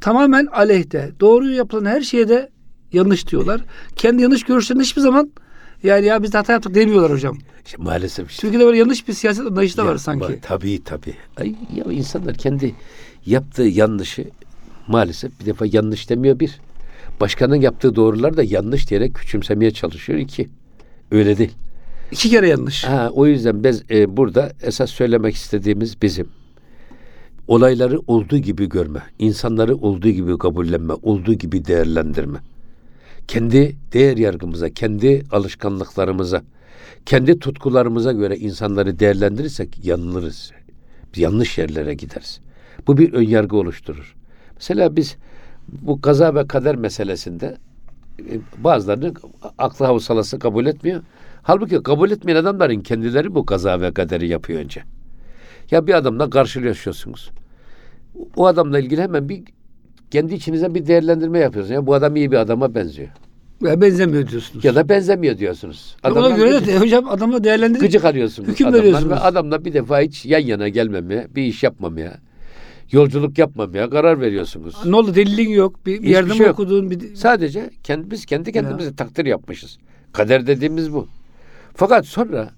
tamamen 0.00 0.46
aleyhte. 0.46 1.12
Doğru 1.20 1.50
yapılan 1.50 1.84
her 1.84 2.00
şeye 2.00 2.28
de 2.28 2.50
yanlış 2.92 3.28
diyorlar. 3.28 3.60
Kendi 3.96 4.22
yanlış 4.22 4.42
görüşlerini 4.42 4.82
hiçbir 4.82 5.02
zaman 5.02 5.30
yani 5.84 6.06
ya 6.06 6.22
biz 6.22 6.32
de 6.32 6.36
hata 6.36 6.52
yaptık 6.52 6.74
demiyorlar 6.74 7.12
hocam. 7.12 7.38
İşte 7.66 7.76
maalesef 7.82 8.30
işte. 8.30 8.40
Türkiye'de 8.40 8.66
böyle 8.66 8.78
yanlış 8.78 9.08
bir 9.08 9.12
siyaset 9.12 9.46
anlayışı 9.46 9.76
da 9.76 9.82
Ya, 9.82 9.88
var 9.88 9.96
sanki. 9.96 10.24
ba- 10.24 10.40
Tabii 10.42 10.84
tabii. 10.84 11.14
Ay, 11.36 11.54
ya 11.76 11.84
insanlar 11.92 12.34
kendi 12.34 12.74
yaptığı 13.26 13.62
yanlışı 13.62 14.24
maalesef 14.88 15.40
bir 15.40 15.46
defa 15.46 15.66
yanlış 15.72 16.10
demiyor 16.10 16.40
bir. 16.40 16.60
Başkanın 17.20 17.56
yaptığı 17.56 17.96
doğrular 17.96 18.36
da 18.36 18.42
yanlış 18.42 18.90
diyerek 18.90 19.14
küçümsemeye 19.14 19.70
çalışıyor 19.70 20.18
iki. 20.18 20.48
Öyle 21.10 21.38
değil. 21.38 21.52
İki 22.12 22.30
kere 22.30 22.48
yanlış. 22.48 22.84
Ha, 22.84 23.10
o 23.12 23.26
yüzden 23.26 23.64
biz 23.64 23.82
e, 23.90 24.16
burada 24.16 24.52
esas 24.62 24.90
söylemek 24.90 25.34
istediğimiz 25.34 26.02
bizim 26.02 26.28
olayları 27.48 28.00
olduğu 28.06 28.38
gibi 28.38 28.68
görme, 28.68 29.02
insanları 29.18 29.76
olduğu 29.76 30.08
gibi 30.08 30.38
kabullenme, 30.38 30.92
olduğu 31.02 31.34
gibi 31.34 31.64
değerlendirme. 31.64 32.38
Kendi 33.28 33.76
değer 33.92 34.16
yargımıza, 34.16 34.70
kendi 34.70 35.24
alışkanlıklarımıza, 35.32 36.42
kendi 37.06 37.38
tutkularımıza 37.38 38.12
göre 38.12 38.36
insanları 38.36 38.98
değerlendirirsek 38.98 39.84
yanılırız. 39.84 40.52
Yanlış 41.16 41.58
yerlere 41.58 41.94
gideriz. 41.94 42.40
Bu 42.86 42.98
bir 42.98 43.12
ön 43.12 43.22
yargı 43.22 43.56
oluşturur. 43.56 44.14
Mesela 44.54 44.96
biz 44.96 45.16
bu 45.68 46.00
kaza 46.00 46.34
ve 46.34 46.46
kader 46.46 46.76
meselesinde 46.76 47.56
e, 48.18 48.40
bazılarını 48.58 49.14
aklı 49.58 49.86
havsalası 49.86 50.38
kabul 50.38 50.66
etmiyor. 50.66 51.02
Halbuki 51.42 51.82
kabul 51.82 52.10
etmeyen 52.10 52.36
adamların 52.36 52.80
kendileri 52.80 53.34
bu 53.34 53.46
kaza 53.46 53.80
ve 53.80 53.94
kaderi 53.94 54.28
yapıyor 54.28 54.60
önce. 54.60 54.82
Ya 55.70 55.86
bir 55.86 55.94
adamla 55.94 56.30
karşılaşıyorsunuz. 56.30 57.30
O 58.36 58.46
adamla 58.46 58.78
ilgili 58.78 59.02
hemen 59.02 59.28
bir 59.28 59.42
kendi 60.14 60.34
içinizden 60.34 60.74
bir 60.74 60.86
değerlendirme 60.86 61.38
yapıyorsunuz. 61.38 61.74
Ya 61.74 61.86
bu 61.86 61.94
adam 61.94 62.16
iyi 62.16 62.32
bir 62.32 62.36
adama 62.36 62.74
benziyor. 62.74 63.08
Ya 63.60 63.80
benzemiyor 63.80 64.28
diyorsunuz. 64.28 64.64
Ya 64.64 64.74
da 64.74 64.88
benzemiyor 64.88 65.38
diyorsunuz. 65.38 65.96
Ona 66.04 66.12
Adamdan 66.12 66.36
göre 66.36 66.50
gıcık, 66.50 66.66
de 66.66 66.78
hocam 66.78 67.08
adamla 67.08 67.44
değerlendirin. 67.44 67.80
gıcık 67.80 68.04
arıyorsunuz. 68.04 68.48
hüküm 68.48 68.66
adamdan 68.66 68.84
veriyorsunuz. 68.84 69.10
Ve 69.10 69.20
adamla 69.20 69.64
bir 69.64 69.72
defa 69.72 70.00
hiç 70.00 70.26
yan 70.26 70.40
yana 70.40 70.68
gelmemeye, 70.68 71.26
bir 71.34 71.42
iş 71.42 71.62
yapmamaya, 71.62 72.18
yolculuk 72.92 73.38
yapmamaya 73.38 73.90
karar 73.90 74.20
veriyorsunuz. 74.20 74.76
Ne 74.86 74.96
oldu 74.96 75.14
delilin 75.14 75.48
yok. 75.48 75.86
Bir, 75.86 75.92
bir 75.92 75.98
Hiçbir 75.98 76.08
yerde 76.08 76.34
şey 76.34 76.48
okudun? 76.48 76.90
Bir... 76.90 77.14
Sadece 77.14 77.70
kendi, 77.82 78.10
biz 78.10 78.26
kendi 78.26 78.52
kendimize 78.52 78.96
takdir 78.96 79.26
yapmışız. 79.26 79.78
Kader 80.12 80.46
dediğimiz 80.46 80.92
bu. 80.92 81.06
Fakat 81.74 82.06
sonra 82.06 82.50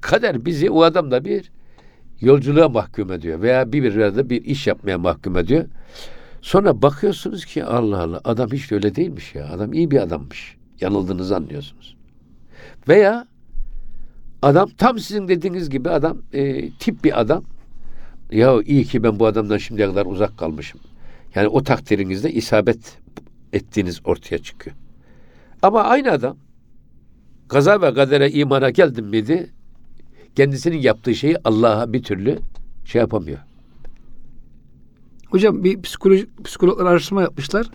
kader 0.00 0.44
bizi 0.44 0.70
o 0.70 0.82
adamla 0.82 1.24
bir 1.24 1.50
yolculuğa 2.20 2.68
mahkum 2.68 3.12
ediyor 3.12 3.42
veya 3.42 3.72
bir 3.72 3.82
bir 3.82 3.94
yerde 3.94 4.30
bir 4.30 4.44
iş 4.44 4.66
yapmaya 4.66 4.98
mahkum 4.98 5.36
ediyor. 5.36 5.64
Sonra 6.42 6.82
bakıyorsunuz 6.82 7.44
ki 7.44 7.64
Allah 7.64 8.02
Allah 8.02 8.20
adam 8.24 8.50
hiç 8.52 8.72
öyle 8.72 8.94
değilmiş 8.94 9.34
ya. 9.34 9.48
Adam 9.48 9.72
iyi 9.72 9.90
bir 9.90 10.02
adammış. 10.02 10.56
Yanıldığınızı 10.80 11.36
anlıyorsunuz. 11.36 11.96
Veya 12.88 13.26
adam 14.42 14.70
tam 14.78 14.98
sizin 14.98 15.28
dediğiniz 15.28 15.70
gibi 15.70 15.90
adam 15.90 16.18
e, 16.32 16.70
tip 16.70 17.04
bir 17.04 17.20
adam. 17.20 17.44
Ya 18.32 18.62
iyi 18.64 18.84
ki 18.84 19.02
ben 19.02 19.18
bu 19.18 19.26
adamdan 19.26 19.58
şimdiye 19.58 19.88
kadar 19.88 20.06
uzak 20.06 20.38
kalmışım. 20.38 20.80
Yani 21.34 21.48
o 21.48 21.62
takdirinizde 21.62 22.32
isabet 22.32 22.98
ettiğiniz 23.52 24.00
ortaya 24.04 24.38
çıkıyor. 24.38 24.76
Ama 25.62 25.82
aynı 25.82 26.10
adam 26.10 26.36
kaza 27.48 27.82
ve 27.82 27.94
kadere 27.94 28.30
imana 28.30 28.70
geldim 28.70 29.06
miydi 29.06 29.50
kendisinin 30.36 30.78
yaptığı 30.78 31.14
şeyi 31.14 31.36
Allah'a 31.44 31.92
bir 31.92 32.02
türlü 32.02 32.38
şey 32.84 33.00
yapamıyor. 33.00 33.38
Hocam 35.30 35.64
bir 35.64 35.82
psikoloji, 35.82 36.26
psikologlar 36.44 36.86
araştırma 36.86 37.22
yapmışlar. 37.22 37.66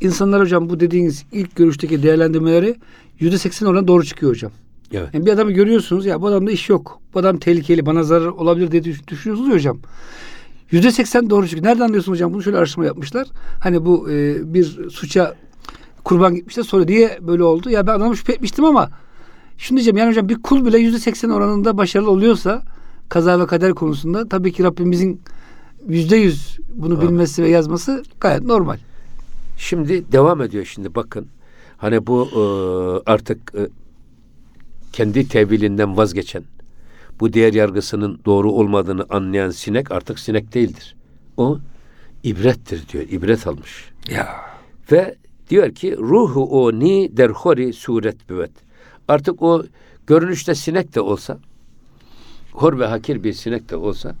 İnsanlar 0.00 0.40
hocam 0.40 0.68
bu 0.70 0.80
dediğiniz 0.80 1.24
ilk 1.32 1.56
görüşteki 1.56 2.02
değerlendirmeleri 2.02 2.76
yüzde 3.20 3.38
seksen 3.38 3.66
oran 3.66 3.88
doğru 3.88 4.04
çıkıyor 4.04 4.32
hocam. 4.32 4.52
Evet. 4.92 5.08
Yani 5.12 5.26
bir 5.26 5.32
adamı 5.32 5.52
görüyorsunuz 5.52 6.06
ya 6.06 6.22
bu 6.22 6.26
adamda 6.26 6.50
iş 6.50 6.68
yok. 6.68 7.00
Bu 7.14 7.18
adam 7.18 7.38
tehlikeli 7.38 7.86
bana 7.86 8.02
zarar 8.02 8.26
olabilir 8.26 8.70
diye 8.70 8.84
düş- 8.84 9.08
düşünüyorsunuz 9.08 9.48
ya 9.50 9.54
hocam. 9.54 9.78
Yüzde 10.70 10.90
seksen 10.90 11.30
doğru 11.30 11.48
çıkıyor. 11.48 11.66
Nereden 11.66 11.84
anlıyorsun 11.84 12.12
hocam? 12.12 12.32
Bunu 12.34 12.42
şöyle 12.42 12.58
araştırma 12.58 12.86
yapmışlar. 12.86 13.26
Hani 13.60 13.84
bu 13.84 14.10
e, 14.10 14.36
bir 14.54 14.90
suça 14.90 15.34
kurban 16.04 16.34
gitmişler 16.34 16.62
sonra 16.62 16.84
niye 16.84 17.18
böyle 17.20 17.42
oldu? 17.42 17.70
Ya 17.70 17.86
ben 17.86 17.92
adamı 17.94 18.16
şüphe 18.16 18.32
etmiştim 18.32 18.64
ama 18.64 18.90
şunu 19.58 19.76
diyeceğim 19.76 19.96
yani 19.96 20.08
hocam 20.10 20.28
bir 20.28 20.42
kul 20.42 20.66
bile 20.66 20.78
yüzde 20.78 20.98
seksen 20.98 21.30
oranında 21.30 21.78
başarılı 21.78 22.10
oluyorsa 22.10 22.62
kaza 23.08 23.40
ve 23.40 23.46
kader 23.46 23.74
konusunda 23.74 24.28
tabii 24.28 24.52
ki 24.52 24.64
Rabbimizin 24.64 25.20
yüzde 25.86 26.16
yüz 26.16 26.58
bunu 26.74 26.94
Amin. 26.94 27.08
bilmesi 27.08 27.42
ve 27.42 27.48
yazması 27.48 28.02
gayet 28.20 28.42
normal. 28.42 28.78
Şimdi 29.58 30.12
devam 30.12 30.42
ediyor 30.42 30.64
şimdi 30.64 30.94
bakın. 30.94 31.26
Hani 31.76 32.06
bu 32.06 32.28
e, 32.32 32.42
artık 33.10 33.54
e, 33.54 33.68
kendi 34.92 35.28
tevilinden 35.28 35.96
vazgeçen, 35.96 36.44
bu 37.20 37.32
değer 37.32 37.52
yargısının 37.52 38.20
doğru 38.24 38.52
olmadığını 38.52 39.06
anlayan 39.10 39.50
sinek 39.50 39.92
artık 39.92 40.18
sinek 40.18 40.54
değildir. 40.54 40.96
O 41.36 41.58
ibrettir 42.22 42.88
diyor. 42.88 43.04
ibret 43.10 43.46
almış. 43.46 43.90
Ya. 44.10 44.28
Ve 44.92 45.16
diyor 45.50 45.74
ki 45.74 45.96
ruhu 45.96 46.64
o 46.64 46.72
ni 46.72 47.16
derhori 47.16 47.72
suret 47.72 48.30
büvet. 48.30 48.50
Artık 49.08 49.42
o 49.42 49.64
görünüşte 50.06 50.54
sinek 50.54 50.94
de 50.94 51.00
olsa, 51.00 51.38
hor 52.52 52.78
ve 52.78 52.86
hakir 52.86 53.24
bir 53.24 53.32
sinek 53.32 53.70
de 53.70 53.76
olsa 53.76 54.14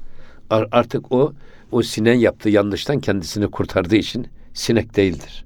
artık 0.50 1.12
o 1.12 1.32
o 1.72 1.82
sinen 1.82 2.14
yaptığı 2.14 2.48
yanlıştan 2.48 3.00
kendisini 3.00 3.50
kurtardığı 3.50 3.96
için 3.96 4.26
sinek 4.54 4.96
değildir. 4.96 5.44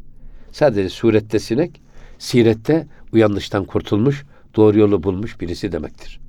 Sadece 0.53 0.89
surette 0.89 1.39
sinek, 1.39 1.81
sirette 2.19 2.87
bu 3.13 3.19
yanlıştan 3.19 3.65
kurtulmuş, 3.65 4.25
doğru 4.57 4.79
yolu 4.79 5.03
bulmuş 5.03 5.41
birisi 5.41 5.73
demektir. 5.73 6.21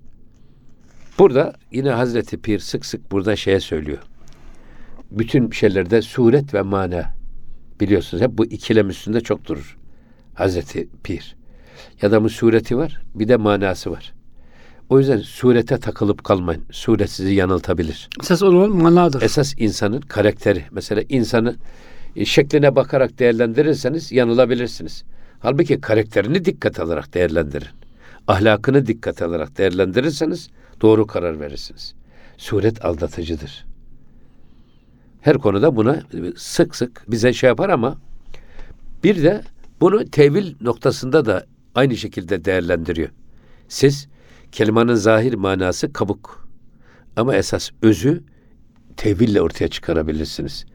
Burada 1.20 1.54
yine 1.72 1.90
Hazreti 1.90 2.38
Pir 2.38 2.60
sık 2.60 2.86
sık 2.86 3.12
burada 3.12 3.36
şeye 3.36 3.60
söylüyor. 3.60 4.00
Bütün 5.12 5.52
şeylerde 5.52 6.02
suret 6.02 6.54
ve 6.54 6.62
mana 6.62 7.16
biliyorsunuz 7.80 8.24
hep 8.24 8.32
bu 8.32 8.46
ikilem 8.46 8.90
üstünde 8.90 9.22
çok 9.22 9.46
durur. 9.46 9.78
Hazreti 10.34 10.90
Pir. 11.04 11.36
Ya 12.02 12.12
da 12.12 12.30
sureti 12.30 12.78
var, 12.78 13.02
bir 13.16 13.28
de 13.28 13.38
manası 13.38 13.92
var. 13.92 14.14
O 14.90 15.00
yüzden 15.00 15.18
surete 15.18 15.78
takılıp 15.78 16.24
kalmayın. 16.24 16.64
Suret 16.72 17.10
sizi 17.10 17.34
yanıltabilir. 17.34 18.10
Esas 18.22 18.44
olan 18.44 18.70
manadır. 18.70 19.22
Esas 19.22 19.54
insanın 19.58 20.02
karakteri. 20.02 20.66
Mesela 20.72 21.04
insanı 21.10 21.56
e, 22.16 22.26
şekline 22.26 22.76
bakarak 22.76 23.20
değerlendirirseniz 23.20 24.12
yanılabilirsiniz. 24.12 25.04
Halbuki 25.40 25.82
karakterini 25.82 26.46
dikkat 26.46 26.80
alarak 26.80 27.14
değerlendirin. 27.14 27.68
Ahlakını 28.28 28.86
dikkat 28.86 29.22
alarak 29.22 29.58
değerlendirirseniz 29.58 30.50
doğru 30.82 31.08
karar 31.08 31.40
verirsiniz. 31.40 31.94
Suret 32.38 32.86
aldatıcıdır. 32.86 33.66
Her 35.22 35.38
konuda 35.38 35.76
buna 35.76 36.02
sık 36.36 36.76
sık 36.76 37.12
bize 37.12 37.34
şey 37.34 37.48
yapar 37.48 37.70
ama 37.70 37.98
bir 39.04 39.24
de 39.24 39.42
bunu 39.82 40.06
tevil 40.06 40.56
noktasında 40.62 41.26
da 41.26 41.46
aynı 41.76 41.98
şekilde 41.98 42.46
değerlendiriyor. 42.46 43.10
Siz 43.68 44.08
kelimenin 44.54 44.94
zahir 44.94 45.34
manası 45.34 45.94
kabuk. 45.94 46.48
Ama 47.16 47.36
esas 47.36 47.70
özü 47.82 48.24
teville 48.98 49.42
ortaya 49.42 49.68
çıkarabilirsiniz. 49.68 50.66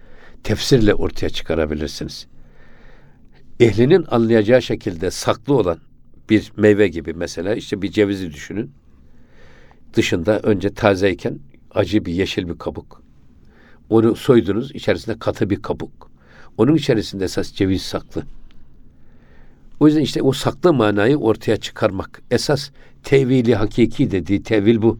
Tefsirle 0.45 0.95
ortaya 0.95 1.31
çıkarabilirsiniz. 1.31 2.27
Ehlinin 3.61 4.07
anlayacağı 4.11 4.63
şekilde 4.63 5.11
saklı 5.11 5.55
olan 5.55 5.79
bir 6.31 6.53
meyve 6.57 6.89
gibi 6.89 7.15
mesela 7.15 7.55
işte 7.55 7.83
bir 7.83 7.91
cevizi 7.91 8.33
düşünün. 8.33 8.71
Dışında 9.95 10.41
önce 10.41 10.75
tazeyken 10.75 11.39
acı 11.71 12.05
bir 12.05 12.13
yeşil 12.13 12.49
bir 12.49 12.59
kabuk. 12.59 13.03
Onu 13.91 14.17
soydunuz 14.17 14.75
içerisinde 14.75 15.19
katı 15.19 15.51
bir 15.51 15.63
kabuk. 15.63 16.11
Onun 16.59 16.75
içerisinde 16.75 17.25
esas 17.25 17.53
ceviz 17.53 17.83
saklı. 17.83 18.23
O 19.81 19.87
yüzden 19.87 20.01
işte 20.01 20.23
o 20.23 20.33
saklı 20.33 20.73
manayı 20.73 21.17
ortaya 21.17 21.57
çıkarmak. 21.57 22.23
Esas 22.31 22.71
tevili 23.03 23.55
hakiki 23.55 24.11
dediği 24.11 24.43
tevil 24.43 24.83
bu. 24.83 24.99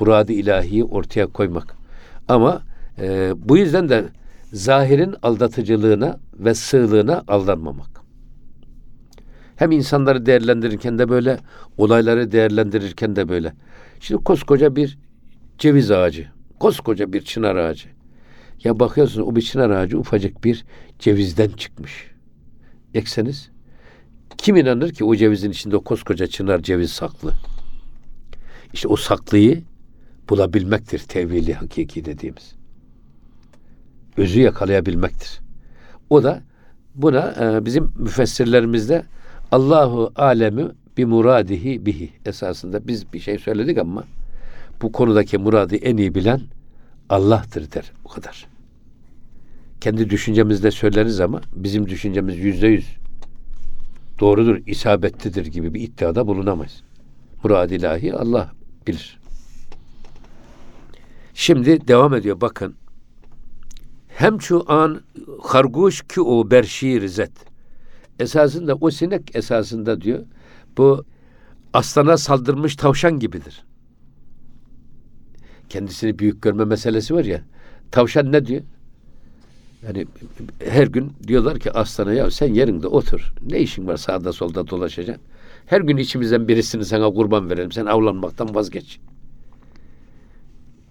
Muradı 0.00 0.32
ilahiyi 0.32 0.84
ortaya 0.84 1.26
koymak. 1.26 1.76
Ama 2.28 2.62
e, 2.98 3.32
bu 3.36 3.56
yüzden 3.56 3.88
de 3.88 4.04
zahirin 4.52 5.14
aldatıcılığına 5.22 6.20
ve 6.38 6.54
sığlığına 6.54 7.24
aldanmamak. 7.28 7.94
Hem 9.56 9.72
insanları 9.72 10.26
değerlendirirken 10.26 10.98
de 10.98 11.08
böyle, 11.08 11.38
olayları 11.78 12.32
değerlendirirken 12.32 13.16
de 13.16 13.28
böyle. 13.28 13.52
Şimdi 14.00 14.24
koskoca 14.24 14.76
bir 14.76 14.98
ceviz 15.58 15.90
ağacı, 15.90 16.28
koskoca 16.58 17.12
bir 17.12 17.22
çınar 17.22 17.56
ağacı. 17.56 17.88
Ya 18.64 18.80
bakıyorsun 18.80 19.22
o 19.22 19.36
bir 19.36 19.42
çınar 19.42 19.70
ağacı 19.70 19.98
ufacık 19.98 20.44
bir 20.44 20.64
cevizden 20.98 21.48
çıkmış. 21.48 22.10
ekseniz 22.94 23.53
kim 24.38 24.56
inanır 24.56 24.92
ki 24.92 25.04
o 25.04 25.16
cevizin 25.16 25.50
içinde 25.50 25.76
o 25.76 25.84
koskoca 25.84 26.26
çınar 26.26 26.62
ceviz 26.62 26.92
saklı? 26.92 27.32
İşte 28.72 28.88
o 28.88 28.96
saklıyı 28.96 29.62
bulabilmektir 30.30 30.98
tevili 30.98 31.54
hakiki 31.54 32.04
dediğimiz. 32.04 32.52
Özü 34.16 34.40
yakalayabilmektir. 34.40 35.40
O 36.10 36.22
da 36.22 36.42
buna 36.94 37.34
e, 37.40 37.64
bizim 37.64 37.92
müfessirlerimizde 37.98 39.04
Allahu 39.52 40.12
alemi 40.16 40.64
bi 40.96 41.06
muradihi 41.06 41.86
bihi 41.86 42.10
esasında 42.26 42.88
biz 42.88 43.12
bir 43.12 43.20
şey 43.20 43.38
söyledik 43.38 43.78
ama 43.78 44.04
bu 44.82 44.92
konudaki 44.92 45.38
muradı 45.38 45.76
en 45.76 45.96
iyi 45.96 46.14
bilen 46.14 46.40
Allah'tır 47.08 47.72
der. 47.72 47.92
O 48.04 48.08
kadar. 48.08 48.46
Kendi 49.80 50.10
düşüncemizde 50.10 50.70
söyleriz 50.70 51.20
ama 51.20 51.40
bizim 51.56 51.88
düşüncemiz 51.88 52.38
yüzde 52.38 52.66
yüz 52.66 52.86
doğrudur, 54.20 54.60
isabetlidir 54.66 55.46
gibi 55.46 55.74
bir 55.74 55.80
iddiada 55.80 56.26
bulunamayız. 56.26 56.82
Murad 57.44 57.70
ilahi 57.70 58.14
Allah 58.14 58.52
bilir. 58.86 59.20
Şimdi 61.34 61.88
devam 61.88 62.14
ediyor 62.14 62.40
bakın. 62.40 62.74
Hem 64.08 64.40
şu 64.40 64.72
an 64.72 65.00
harguş 65.42 66.02
ki 66.02 66.20
o 66.20 66.50
berşir 66.50 67.08
zet. 67.08 67.32
Esasında 68.18 68.74
o 68.74 68.90
sinek 68.90 69.36
esasında 69.36 70.00
diyor 70.00 70.24
bu 70.76 71.04
aslana 71.72 72.16
saldırmış 72.16 72.76
tavşan 72.76 73.18
gibidir. 73.18 73.64
Kendisini 75.68 76.18
büyük 76.18 76.42
görme 76.42 76.64
meselesi 76.64 77.14
var 77.14 77.24
ya. 77.24 77.42
Tavşan 77.90 78.32
ne 78.32 78.46
diyor? 78.46 78.62
Yani 79.86 80.06
her 80.64 80.86
gün 80.86 81.12
diyorlar 81.26 81.58
ki 81.58 81.72
aslana 81.72 82.12
ya 82.12 82.30
sen 82.30 82.54
yerinde 82.54 82.86
otur. 82.86 83.32
Ne 83.50 83.60
işin 83.60 83.86
var 83.86 83.96
sağda 83.96 84.32
solda 84.32 84.68
dolaşacaksın. 84.68 85.24
Her 85.66 85.80
gün 85.80 85.96
içimizden 85.96 86.48
birisini 86.48 86.84
sana 86.84 87.10
kurban 87.10 87.50
verelim. 87.50 87.72
Sen 87.72 87.86
avlanmaktan 87.86 88.54
vazgeç. 88.54 89.00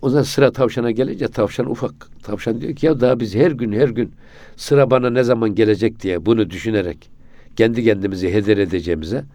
O 0.02 0.10
zaman 0.10 0.24
sıra 0.24 0.52
tavşana 0.52 0.92
gelince 0.92 1.28
tavşan 1.28 1.72
ufak. 1.72 1.94
Tavşan 2.24 2.62
diyor 2.62 2.76
ki 2.76 2.86
ya 2.86 3.00
daha 3.00 3.20
biz 3.20 3.36
her 3.36 3.52
gün 3.52 3.72
her 3.72 3.90
gün 3.90 4.12
sıra 4.56 4.92
bana 4.92 5.10
ne 5.10 5.24
zaman 5.24 5.56
gelecek 5.56 6.00
diye 6.04 6.26
bunu 6.26 6.50
düşünerek 6.50 7.10
kendi 7.56 7.84
kendimizi 7.84 8.34
heder 8.34 8.58
edeceğimize 8.58 9.26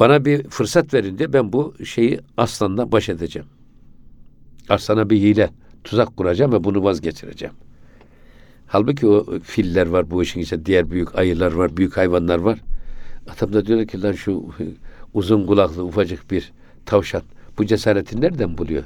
bana 0.00 0.24
bir 0.24 0.48
fırsat 0.48 0.94
verin 0.94 1.18
diye 1.18 1.32
ben 1.32 1.52
bu 1.52 1.74
şeyi 1.84 2.20
aslanla 2.36 2.92
baş 2.92 3.08
edeceğim. 3.08 3.48
Aslana 4.68 5.10
bir 5.10 5.16
hile, 5.16 5.50
tuzak 5.84 6.16
kuracağım 6.16 6.52
ve 6.52 6.64
bunu 6.64 6.84
vazgeçireceğim. 6.84 7.54
Halbuki 8.68 9.06
o 9.06 9.38
filler 9.42 9.86
var 9.86 10.10
bu 10.10 10.22
işin 10.22 10.40
içinde, 10.40 10.66
diğer 10.66 10.90
büyük 10.90 11.14
ayılar 11.14 11.52
var, 11.52 11.76
büyük 11.76 11.96
hayvanlar 11.96 12.38
var. 12.38 12.58
Adam 13.36 13.52
da 13.52 13.66
diyor 13.66 13.86
ki 13.86 14.02
lan 14.02 14.12
şu 14.12 14.44
uzun 15.14 15.46
kulaklı 15.46 15.84
ufacık 15.84 16.30
bir 16.30 16.52
tavşan 16.86 17.22
bu 17.58 17.66
cesareti 17.66 18.20
nereden 18.20 18.58
buluyor? 18.58 18.82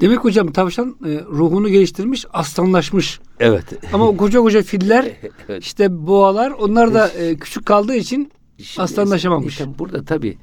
Demek 0.00 0.18
hocam 0.18 0.52
tavşan 0.52 0.96
e, 1.06 1.20
ruhunu 1.30 1.68
geliştirmiş, 1.68 2.26
aslanlaşmış. 2.32 3.20
Evet. 3.40 3.64
Ama 3.92 4.08
o 4.08 4.16
koca 4.16 4.40
koca 4.40 4.62
filler, 4.62 5.04
Evet. 5.48 5.62
işte 5.62 6.06
boğalar 6.06 6.50
onlar 6.50 6.94
da 6.94 7.08
e, 7.08 7.36
küçük 7.36 7.66
kaldığı 7.66 7.94
için 7.96 8.32
Şimdi 8.58 8.82
aslanlaşamamış. 8.82 9.52
işte 9.52 9.78
burada 9.78 10.04
tabii 10.04 10.36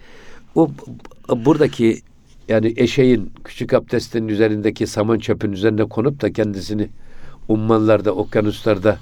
o 0.55 0.69
buradaki 1.29 2.01
yani 2.47 2.73
eşeğin 2.77 3.31
küçük 3.43 3.73
abdestin 3.73 4.27
üzerindeki 4.27 4.88
saman 4.88 5.19
çöpün 5.19 5.51
üzerine 5.51 5.86
konup 5.86 6.21
da 6.21 6.33
kendisini 6.33 6.89
ummanlarda, 7.47 8.12
okyanuslarda 8.12 8.97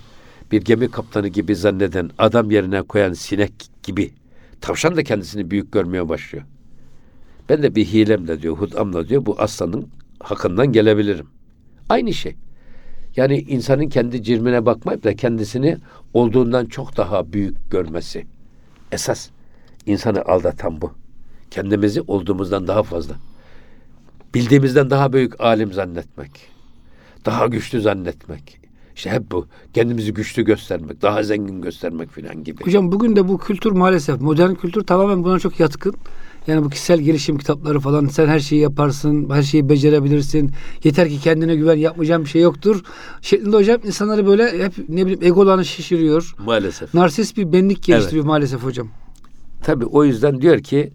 bir 0.51 0.61
gemi 0.61 0.91
kaptanı 0.91 1.27
gibi 1.27 1.55
zanneden 1.55 2.09
adam 2.17 2.51
yerine 2.51 2.81
koyan 2.81 3.13
sinek 3.13 3.53
gibi 3.83 4.11
tavşan 4.61 4.95
da 4.95 5.03
kendisini 5.03 5.51
büyük 5.51 5.71
görmeye 5.71 6.09
başlıyor. 6.09 6.45
Ben 7.49 7.63
de 7.63 7.75
bir 7.75 7.85
hilemle 7.85 8.41
diyor, 8.41 8.57
hudamla 8.57 9.09
diyor 9.09 9.25
bu 9.25 9.35
aslanın 9.39 9.87
hakkından 10.19 10.71
gelebilirim. 10.71 11.27
Aynı 11.89 12.13
şey. 12.13 12.35
Yani 13.15 13.37
insanın 13.37 13.89
kendi 13.89 14.23
cirmine 14.23 14.65
bakmayıp 14.65 15.03
da 15.03 15.15
kendisini 15.15 15.77
olduğundan 16.13 16.65
çok 16.65 16.97
daha 16.97 17.33
büyük 17.33 17.71
görmesi. 17.71 18.25
Esas 18.91 19.29
insanı 19.85 20.25
aldatan 20.25 20.81
bu. 20.81 20.91
Kendimizi 21.51 22.01
olduğumuzdan 22.01 22.67
daha 22.67 22.83
fazla. 22.83 23.15
Bildiğimizden 24.33 24.89
daha 24.89 25.13
büyük 25.13 25.41
alim 25.41 25.73
zannetmek. 25.73 26.54
Daha 27.25 27.47
güçlü 27.47 27.81
zannetmek. 27.81 28.59
İşte 28.95 29.09
hep 29.09 29.31
bu. 29.31 29.47
Kendimizi 29.73 30.13
güçlü 30.13 30.45
göstermek, 30.45 31.01
daha 31.01 31.23
zengin 31.23 31.61
göstermek 31.61 32.11
filan 32.11 32.43
gibi. 32.43 32.65
Hocam 32.65 32.91
bugün 32.91 33.15
de 33.15 33.27
bu 33.27 33.37
kültür 33.37 33.71
maalesef 33.71 34.21
modern 34.21 34.53
kültür 34.53 34.83
tamamen 34.83 35.23
buna 35.23 35.39
çok 35.39 35.59
yatkın. 35.59 35.95
Yani 36.47 36.63
bu 36.65 36.69
kişisel 36.69 36.99
gelişim 36.99 37.37
kitapları 37.37 37.79
falan 37.79 38.05
sen 38.05 38.27
her 38.27 38.39
şeyi 38.39 38.61
yaparsın, 38.61 39.29
her 39.29 39.43
şeyi 39.43 39.69
becerebilirsin. 39.69 40.51
Yeter 40.83 41.09
ki 41.09 41.19
kendine 41.19 41.55
güven 41.55 41.75
yapmayacağım 41.75 42.23
bir 42.23 42.29
şey 42.29 42.41
yoktur. 42.41 42.83
Şeklinde 43.21 43.57
hocam 43.57 43.79
insanları 43.83 44.27
böyle 44.27 44.63
hep 44.63 44.89
ne 44.89 45.01
bileyim 45.05 45.23
egolarını 45.23 45.65
şişiriyor. 45.65 46.35
Maalesef. 46.45 46.93
Narsist 46.93 47.37
bir 47.37 47.53
benlik 47.53 47.83
geliştiriyor 47.83 48.25
maalesef 48.25 48.63
hocam. 48.63 48.87
Tabi 49.63 49.85
o 49.85 50.03
yüzden 50.03 50.41
diyor 50.41 50.59
ki 50.59 50.93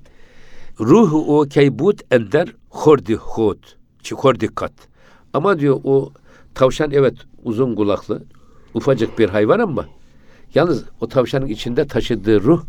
ruhu 0.80 1.38
o 1.38 1.42
keybut 1.48 2.00
ender 2.10 2.54
hordi 2.68 3.14
hod. 3.14 3.58
Çi 4.02 4.14
hordi 4.14 4.48
kat. 4.54 4.72
Ama 5.32 5.58
diyor 5.58 5.80
o 5.84 6.12
tavşan 6.54 6.90
evet 6.90 7.14
uzun 7.44 7.74
kulaklı 7.74 8.22
ufacık 8.74 9.18
bir 9.18 9.28
hayvan 9.28 9.58
ama 9.58 9.86
yalnız 10.54 10.84
o 11.00 11.08
tavşanın 11.08 11.46
içinde 11.46 11.86
taşıdığı 11.86 12.40
ruh 12.42 12.64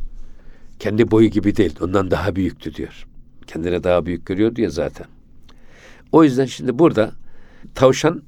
kendi 0.79 1.11
boyu 1.11 1.27
gibi 1.27 1.55
değil. 1.55 1.75
Ondan 1.81 2.11
daha 2.11 2.35
büyüktü 2.35 2.75
diyor. 2.75 3.07
Kendine 3.47 3.83
daha 3.83 4.05
büyük 4.05 4.25
görüyordu 4.25 4.61
ya 4.61 4.69
zaten. 4.69 5.07
O 6.11 6.23
yüzden 6.23 6.45
şimdi 6.45 6.79
burada 6.79 7.11
tavşan 7.75 8.21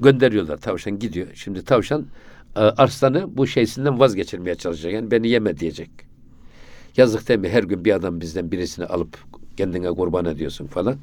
gönderiyorlar. 0.00 0.56
Tavşan 0.56 0.98
gidiyor. 0.98 1.26
Şimdi 1.34 1.64
tavşan 1.64 2.06
e, 2.56 2.60
arslanı 2.60 3.36
bu 3.36 3.46
şeysinden 3.46 4.00
vazgeçirmeye 4.00 4.54
çalışacak. 4.54 4.92
Yani 4.92 5.10
beni 5.10 5.28
yeme 5.28 5.58
diyecek. 5.58 5.90
Yazık 6.96 7.28
değil 7.28 7.40
mi? 7.40 7.48
Her 7.48 7.62
gün 7.62 7.84
bir 7.84 7.92
adam 7.92 8.20
bizden 8.20 8.52
birisini 8.52 8.86
alıp 8.86 9.18
kendine 9.56 9.90
kurban 9.90 10.24
ediyorsun 10.24 10.66
falan. 10.66 10.96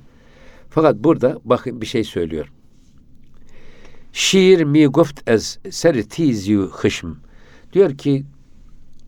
Fakat 0.69 0.95
burada 0.95 1.39
bakın 1.45 1.81
bir 1.81 1.85
şey 1.85 2.03
söylüyor. 2.03 2.51
Şiir 4.13 4.63
mi 4.63 4.87
goft 4.87 5.29
ez 5.29 5.59
seri 5.69 6.07
tizyu 6.07 6.71
hışm. 6.73 7.07
Diyor 7.73 7.97
ki 7.97 8.23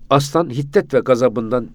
aslan 0.10 0.50
hiddet 0.50 0.94
ve 0.94 1.00
gazabından 1.00 1.68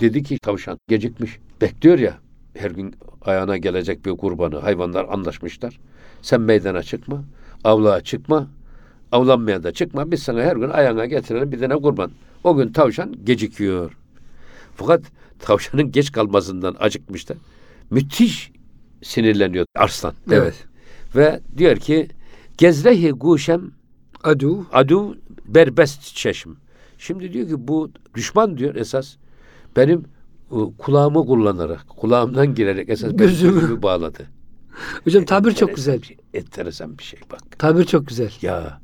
dedi 0.00 0.22
ki 0.22 0.38
tavşan 0.38 0.78
gecikmiş. 0.88 1.38
Bekliyor 1.60 1.98
ya 1.98 2.18
her 2.54 2.70
gün 2.70 2.94
ayağına 3.22 3.56
gelecek 3.56 4.06
bir 4.06 4.10
kurbanı. 4.10 4.58
Hayvanlar 4.58 5.06
anlaşmışlar. 5.08 5.80
Sen 6.22 6.40
meydana 6.40 6.82
çıkma. 6.82 7.24
Avlığa 7.64 8.00
çıkma. 8.00 8.48
Avlanmaya 9.12 9.62
da 9.62 9.72
çıkma. 9.72 10.10
Biz 10.10 10.22
sana 10.22 10.42
her 10.42 10.56
gün 10.56 10.70
ayağına 10.70 11.06
getirelim 11.06 11.52
bir 11.52 11.60
tane 11.60 11.74
kurban. 11.74 12.10
O 12.44 12.56
gün 12.56 12.72
tavşan 12.72 13.14
gecikiyor. 13.24 13.96
Fakat 14.76 15.02
tavşanın 15.38 15.92
geç 15.92 16.12
kalmasından 16.12 16.76
acıkmış 16.78 17.28
da 17.28 17.34
müthiş 17.90 18.52
sinirleniyor 19.02 19.66
arslan. 19.76 20.14
Evet. 20.30 20.64
Ve 21.16 21.40
diyor 21.56 21.76
ki 21.76 22.08
gezrehi 22.58 23.10
guşem 23.10 23.70
Adu. 24.24 24.66
adu 24.72 25.18
berbest 25.46 26.16
çeşm. 26.16 26.50
Şimdi 26.98 27.32
diyor 27.32 27.48
ki 27.48 27.68
bu 27.68 27.90
düşman 28.14 28.58
diyor 28.58 28.74
esas 28.74 29.16
benim 29.76 30.04
e, 30.52 30.56
kulağımı 30.78 31.26
kullanarak, 31.26 31.86
kulağımdan 31.88 32.54
girerek 32.54 32.88
esas 32.88 33.12
Gözümü. 33.16 33.60
gözümü 33.60 33.82
bağladı. 33.82 34.26
Hocam 35.04 35.24
tabir 35.24 35.52
çok 35.52 35.70
Enteresan 35.70 35.74
güzel. 35.76 36.00
bir 36.02 36.06
şey, 36.06 36.16
enteresan 36.34 36.98
bir 36.98 37.02
şey 37.04 37.20
bak. 37.32 37.58
Tabir 37.58 37.84
çok 37.84 38.06
güzel. 38.08 38.30
Ya 38.42 38.80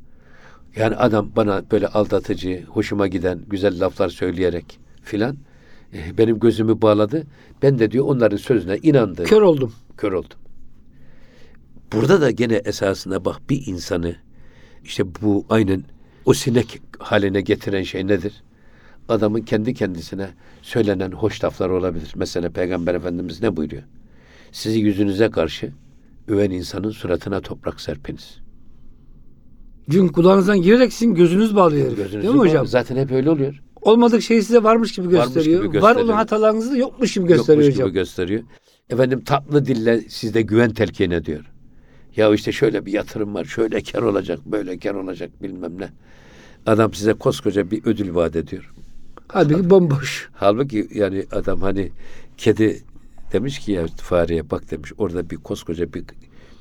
yani 0.75 0.95
adam 0.95 1.31
bana 1.35 1.63
böyle 1.71 1.87
aldatıcı, 1.87 2.63
hoşuma 2.69 3.07
giden 3.07 3.41
güzel 3.47 3.85
laflar 3.85 4.09
söyleyerek 4.09 4.79
filan 5.03 5.37
e, 5.93 6.17
benim 6.17 6.39
gözümü 6.39 6.81
bağladı. 6.81 7.23
Ben 7.61 7.79
de 7.79 7.91
diyor 7.91 8.05
onların 8.05 8.37
sözüne 8.37 8.77
inandım. 8.77 9.25
Kör 9.25 9.41
oldum. 9.41 9.73
kör 9.97 10.11
oldum. 10.11 10.37
Burada 11.93 12.21
da 12.21 12.31
gene 12.31 12.55
esasında 12.55 13.25
bak 13.25 13.49
bir 13.49 13.67
insanı 13.67 14.15
işte 14.83 15.03
bu 15.21 15.45
aynen 15.49 15.83
o 16.25 16.33
sinek 16.33 16.81
haline 16.99 17.41
getiren 17.41 17.83
şey 17.83 18.07
nedir? 18.07 18.43
Adamın 19.09 19.41
kendi 19.41 19.73
kendisine 19.73 20.27
söylenen 20.61 21.11
hoş 21.11 21.43
laflar 21.43 21.69
olabilir. 21.69 22.11
Mesela 22.15 22.49
Peygamber 22.49 22.95
Efendimiz 22.95 23.41
ne 23.41 23.55
buyuruyor? 23.57 23.83
Sizi 24.51 24.79
yüzünüze 24.79 25.29
karşı 25.31 25.71
öven 26.27 26.51
insanın 26.51 26.89
suratına 26.91 27.41
toprak 27.41 27.81
serpiniz. 27.81 28.37
Çünkü 29.91 30.13
kulağınızdan 30.13 30.61
girerek 30.61 30.93
sizin 30.93 31.15
gözünüz 31.15 31.55
bağlıyor. 31.55 31.85
herif. 31.87 31.97
Gözünüzü 31.97 32.23
Değil 32.27 32.33
mi 32.35 32.39
hocam? 32.39 32.57
bağlı. 32.57 32.67
Zaten 32.67 32.95
hep 32.97 33.11
öyle 33.11 33.29
oluyor. 33.29 33.61
Olmadık 33.81 34.21
şey 34.21 34.41
size 34.41 34.63
varmış 34.63 34.91
gibi 34.95 35.07
Varmış 35.17 35.33
gösteriyor. 35.33 35.63
gibi 35.63 35.67
Var 35.67 35.73
gösteriyor. 35.91 36.05
olan 36.05 36.13
hatalarınızı 36.17 36.71
da 36.71 36.77
yokmuş 36.77 37.13
gibi 37.13 37.27
gösteriyor 37.27 37.57
Yokmuş 37.63 37.75
hocam. 37.75 37.87
gibi 37.87 37.93
gösteriyor. 37.99 38.43
Efendim 38.89 39.23
tatlı 39.23 39.65
dille 39.65 40.01
sizde 40.01 40.41
güven 40.41 40.73
telkin 40.73 41.11
ediyor. 41.11 41.45
Ya 42.15 42.33
işte 42.33 42.51
şöyle 42.51 42.85
bir 42.85 42.91
yatırım 42.91 43.35
var, 43.35 43.45
şöyle 43.45 43.83
kar 43.83 44.01
olacak, 44.01 44.39
böyle 44.45 44.79
kar 44.79 44.93
olacak 44.93 45.43
bilmem 45.43 45.79
ne. 45.79 45.89
Adam 46.65 46.93
size 46.93 47.13
koskoca 47.13 47.71
bir 47.71 47.85
ödül 47.85 48.15
vaat 48.15 48.35
ediyor. 48.35 48.73
Halbuki 49.27 49.69
bomboş. 49.69 50.29
Halbuki 50.33 50.87
yani 50.93 51.25
adam 51.31 51.61
hani 51.61 51.91
kedi 52.37 52.83
demiş 53.33 53.59
ki 53.59 53.71
ya 53.71 53.87
fareye 53.87 54.49
bak 54.49 54.71
demiş 54.71 54.91
orada 54.97 55.29
bir 55.29 55.35
koskoca 55.35 55.93
bir 55.93 56.03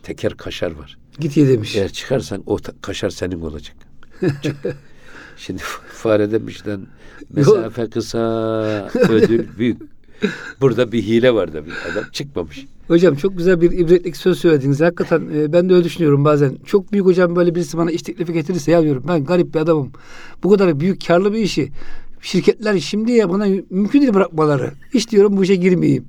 teker 0.02 0.36
kaşar 0.36 0.72
var. 0.72 0.98
Git 1.18 1.36
ye 1.36 1.48
demiş. 1.48 1.76
Eğer 1.76 1.92
çıkarsan 1.92 2.42
o 2.46 2.58
kaşar 2.82 3.10
senin 3.10 3.40
olacak. 3.40 3.76
Şimdi 5.36 5.62
fare 5.92 6.32
demiş 6.32 6.66
lan 6.66 6.86
mesafe 7.30 7.90
kısa 7.90 8.18
ödül 8.94 9.58
büyük. 9.58 9.82
Burada 10.60 10.92
bir 10.92 11.02
hile 11.02 11.34
var 11.34 11.52
bir 11.52 11.92
adam 11.92 12.04
çıkmamış. 12.12 12.66
Hocam 12.90 13.14
çok 13.14 13.38
güzel 13.38 13.60
bir 13.60 13.70
ibretlik 13.70 14.16
söz 14.16 14.38
söylediniz. 14.38 14.80
Hakikaten 14.80 15.28
e, 15.34 15.52
ben 15.52 15.68
de 15.68 15.74
öyle 15.74 15.84
düşünüyorum 15.84 16.24
bazen. 16.24 16.56
Çok 16.66 16.92
büyük 16.92 17.06
hocam 17.06 17.36
böyle 17.36 17.54
birisi 17.54 17.78
bana 17.78 17.90
iş 17.90 18.02
teklifi 18.02 18.32
getirirse 18.32 18.72
ya 18.72 18.82
diyorum 18.82 19.04
ben 19.08 19.24
garip 19.24 19.54
bir 19.54 19.58
adamım. 19.58 19.92
Bu 20.42 20.50
kadar 20.50 20.80
büyük 20.80 21.06
karlı 21.06 21.32
bir 21.32 21.38
işi 21.38 21.72
şirketler 22.20 22.78
şimdi 22.78 23.12
ya 23.12 23.30
bana 23.30 23.46
mümkün 23.70 24.00
değil 24.00 24.14
bırakmaları. 24.14 24.72
Hiç 24.94 25.10
diyorum 25.10 25.36
bu 25.36 25.44
işe 25.44 25.54
girmeyeyim. 25.54 26.04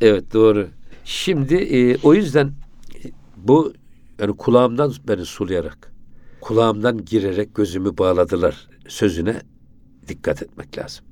Evet 0.00 0.32
doğru. 0.32 0.68
Şimdi 1.04 1.54
e, 1.54 1.96
o 2.02 2.14
yüzden 2.14 2.46
e, 2.46 3.10
bu 3.36 3.72
yani 4.20 4.36
kulağımdan 4.36 4.92
beni 5.08 5.24
sulayarak 5.24 5.92
kulağımdan 6.40 7.04
girerek 7.04 7.54
gözümü 7.54 7.98
bağladılar 7.98 8.68
sözüne 8.88 9.42
dikkat 10.08 10.42
etmek 10.42 10.78
lazım. 10.78 11.04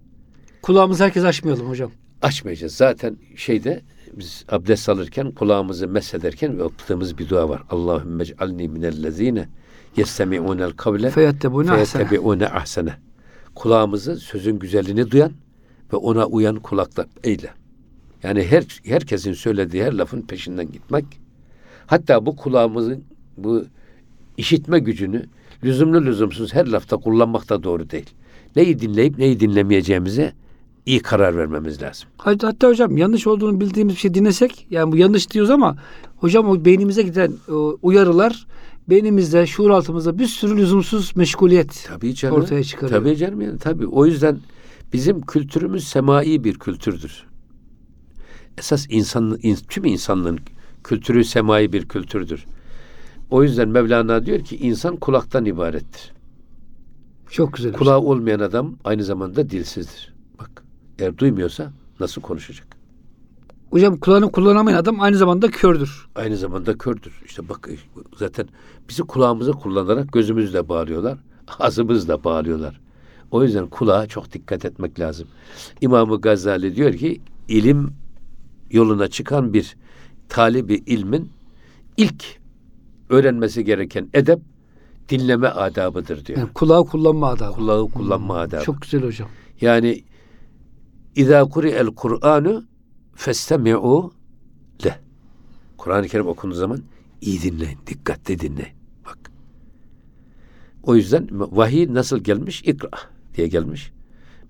Kulağımızı 0.62 1.04
herkes 1.04 1.24
açmayalım 1.24 1.68
hocam. 1.68 1.90
Açmayacağız. 2.22 2.74
Zaten 2.74 3.16
şeyde 3.36 3.82
biz 4.18 4.44
abdest 4.48 4.88
alırken 4.88 5.30
kulağımızı 5.30 5.88
mesederken 5.88 6.58
yaptığımız 6.58 7.18
bir 7.18 7.28
dua 7.28 7.48
var. 7.48 7.62
Allahümme 7.70 8.22
ec'alni 8.22 8.68
minellezine 8.68 9.48
yestemi'unel 9.96 10.70
kavle 10.70 11.10
Feyattebune 12.00 12.48
ahsene. 12.48 12.96
Kulağımızı 13.54 14.16
sözün 14.16 14.58
güzelliğini 14.58 15.10
duyan 15.10 15.32
ve 15.92 15.96
ona 15.96 16.26
uyan 16.26 16.56
kulaklar 16.56 17.06
eyle. 17.24 17.50
Yani 18.22 18.44
her 18.44 18.64
herkesin 18.84 19.32
söylediği 19.32 19.84
her 19.84 19.92
lafın 19.92 20.22
peşinden 20.22 20.72
gitmek. 20.72 21.04
Hatta 21.86 22.26
bu 22.26 22.36
kulağımızın 22.36 23.04
bu 23.36 23.64
işitme 24.36 24.78
gücünü 24.78 25.26
lüzumlu 25.64 26.04
lüzumsuz 26.04 26.54
her 26.54 26.66
lafta 26.66 26.96
kullanmak 26.96 27.48
da 27.48 27.62
doğru 27.62 27.90
değil. 27.90 28.10
Neyi 28.56 28.80
dinleyip 28.80 29.18
neyi 29.18 29.40
dinlemeyeceğimize 29.40 30.32
iyi 30.86 31.00
karar 31.00 31.36
vermemiz 31.36 31.82
lazım. 31.82 32.08
Hatta, 32.18 32.68
hocam 32.68 32.96
yanlış 32.96 33.26
olduğunu 33.26 33.60
bildiğimiz 33.60 33.94
bir 33.94 34.00
şey 34.00 34.14
dinlesek 34.14 34.66
yani 34.70 34.92
bu 34.92 34.96
yanlış 34.96 35.30
diyoruz 35.30 35.50
ama 35.50 35.76
hocam 36.16 36.48
o 36.48 36.64
beynimize 36.64 37.02
giden 37.02 37.32
o 37.52 37.78
uyarılar 37.82 38.46
beynimizde, 38.88 39.46
şuur 39.46 39.70
altımızda 39.70 40.18
bir 40.18 40.26
sürü 40.26 40.56
lüzumsuz 40.56 41.16
meşguliyet 41.16 41.84
Tabii 41.88 42.14
canım. 42.14 42.36
ortaya 42.36 42.64
çıkarıyor. 42.64 43.00
Tabii 43.00 43.16
canım 43.16 43.40
yani 43.40 43.58
tabii. 43.58 43.86
O 43.86 44.06
yüzden 44.06 44.38
bizim 44.92 45.20
kültürümüz 45.20 45.88
semai 45.88 46.44
bir 46.44 46.54
kültürdür. 46.58 47.24
Esas 48.58 48.86
insan, 48.90 49.38
in- 49.42 49.58
tüm 49.68 49.84
insanlığın 49.84 50.38
kültürü 50.84 51.24
semai 51.24 51.72
bir 51.72 51.88
kültürdür. 51.88 52.44
O 53.30 53.42
yüzden 53.42 53.68
Mevlana 53.68 54.26
diyor 54.26 54.40
ki 54.40 54.56
insan 54.56 54.96
kulaktan 54.96 55.44
ibarettir. 55.44 56.12
Çok 57.30 57.52
güzel. 57.52 57.72
Kulağı 57.72 57.98
olmayan 58.00 58.40
adam 58.40 58.76
aynı 58.84 59.04
zamanda 59.04 59.50
dilsizdir. 59.50 60.13
Eğer 60.98 61.18
duymuyorsa 61.18 61.72
nasıl 62.00 62.22
konuşacak? 62.22 62.66
Hocam 63.70 63.96
kulağını 63.96 64.32
kullanamayan 64.32 64.78
adam 64.78 65.00
aynı 65.00 65.16
zamanda 65.16 65.50
kördür. 65.50 66.06
Aynı 66.14 66.36
zamanda 66.36 66.78
kördür. 66.78 67.22
İşte 67.24 67.48
bak 67.48 67.70
zaten 68.16 68.48
bizi 68.88 69.02
kulağımızı 69.02 69.52
kullanarak 69.52 70.12
gözümüzle 70.12 70.68
bağlıyorlar. 70.68 71.18
Ağzımızla 71.58 72.24
bağlıyorlar. 72.24 72.80
O 73.30 73.42
yüzden 73.42 73.66
kulağa 73.66 74.06
çok 74.06 74.32
dikkat 74.32 74.64
etmek 74.64 75.00
lazım. 75.00 75.28
İmam-ı 75.80 76.20
Gazali 76.20 76.76
diyor 76.76 76.92
ki 76.92 77.20
ilim 77.48 77.90
yoluna 78.70 79.08
çıkan 79.08 79.52
bir 79.52 79.76
talibi 80.28 80.74
ilmin 80.74 81.30
ilk 81.96 82.24
öğrenmesi 83.08 83.64
gereken 83.64 84.08
edep 84.14 84.38
dinleme 85.08 85.48
adabıdır 85.48 86.26
diyor. 86.26 86.38
Yani 86.38 86.52
kulağı 86.52 86.84
kullanma 86.84 87.28
adabı. 87.28 87.52
Kulağı 87.52 87.88
kullanma 87.88 88.38
adabı. 88.38 88.64
Çok 88.64 88.82
güzel 88.82 89.02
hocam. 89.02 89.28
Yani 89.60 90.04
İza 91.16 91.44
kuri'el 91.44 91.86
Kur'anu 91.86 92.64
festemi'u 93.14 94.12
le. 94.84 95.00
Kur'an-ı 95.78 96.08
Kerim 96.08 96.26
okunduğu 96.26 96.54
zaman 96.54 96.80
iyi 97.20 97.42
dinleyin, 97.42 97.78
dikkatli 97.86 98.40
dinleyin. 98.40 98.74
Bak. 99.06 99.18
O 100.82 100.96
yüzden 100.96 101.28
vahiy 101.32 101.94
nasıl 101.94 102.18
gelmiş? 102.18 102.62
İkra 102.62 102.90
diye 103.36 103.46
gelmiş. 103.46 103.92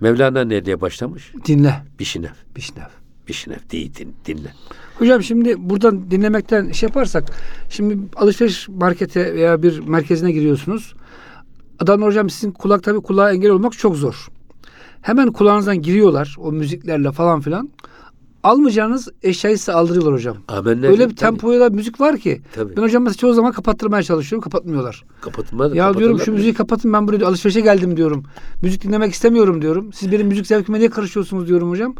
Mevlana 0.00 0.44
ne 0.44 0.64
diye 0.64 0.81
başlamış? 0.81 1.33
Dinle. 1.46 1.85
Bişinef. 1.98 2.33
Bişnev. 2.57 2.88
Bişinef 3.29 3.70
değil 3.70 3.94
din, 3.94 4.14
dinle. 4.27 4.53
Hocam 4.98 5.22
şimdi 5.22 5.70
buradan 5.70 6.11
dinlemekten 6.11 6.72
şey 6.72 6.87
yaparsak 6.88 7.24
şimdi 7.70 7.98
alışveriş 8.16 8.68
markete 8.68 9.35
veya 9.35 9.62
bir 9.62 9.79
merkezine 9.79 10.33
giriyorsunuz. 10.33 10.94
Adamlar 11.79 12.09
hocam 12.09 12.31
sizin 12.31 12.50
kulak 12.53 12.83
tabii 12.83 13.00
kulağa 13.00 13.33
engel 13.33 13.50
olmak 13.50 13.72
çok 13.72 13.96
zor. 13.96 14.29
Hemen 15.05 15.33
kulağınızdan 15.33 15.83
giriyorlar 15.83 16.37
o 16.38 16.53
müziklerle 16.53 17.12
falan 17.12 17.40
filan. 17.40 17.71
Almayacağınız 18.43 19.09
eşyayı 19.23 19.59
size 19.59 19.73
aldırıyorlar 19.73 20.14
hocam. 20.14 20.37
Amenna. 20.49 20.87
Öyle 20.87 21.11
bir 21.11 21.17
tempoya 21.17 21.61
da 21.61 21.71
müzik 21.71 22.01
var 22.01 22.19
ki. 22.19 22.43
Tabii. 22.55 22.77
Ben 22.77 22.83
hocam 22.83 23.03
mesela 23.03 23.19
çoğu 23.19 23.35
zaman 23.35 23.53
kapattırmaya 23.53 24.03
çalışıyorum. 24.03 24.45
Kapatmıyorlar. 24.45 25.05
Kapatma, 25.21 25.71
Ya 25.75 25.95
diyorum 25.95 26.19
şu 26.19 26.33
müziği 26.33 26.55
kapatın 26.55 26.93
ben 26.93 27.09
buraya 27.09 27.27
alışverişe 27.27 27.61
geldim 27.61 27.97
diyorum. 27.97 28.25
Müzik 28.62 28.83
dinlemek 28.83 29.12
istemiyorum 29.12 29.62
diyorum. 29.62 29.93
Siz 29.93 30.12
benim 30.12 30.27
müzik 30.27 30.47
zevkime 30.47 30.79
niye 30.79 30.90
karışıyorsunuz 30.90 31.49
diyorum 31.49 31.71
hocam. 31.71 31.95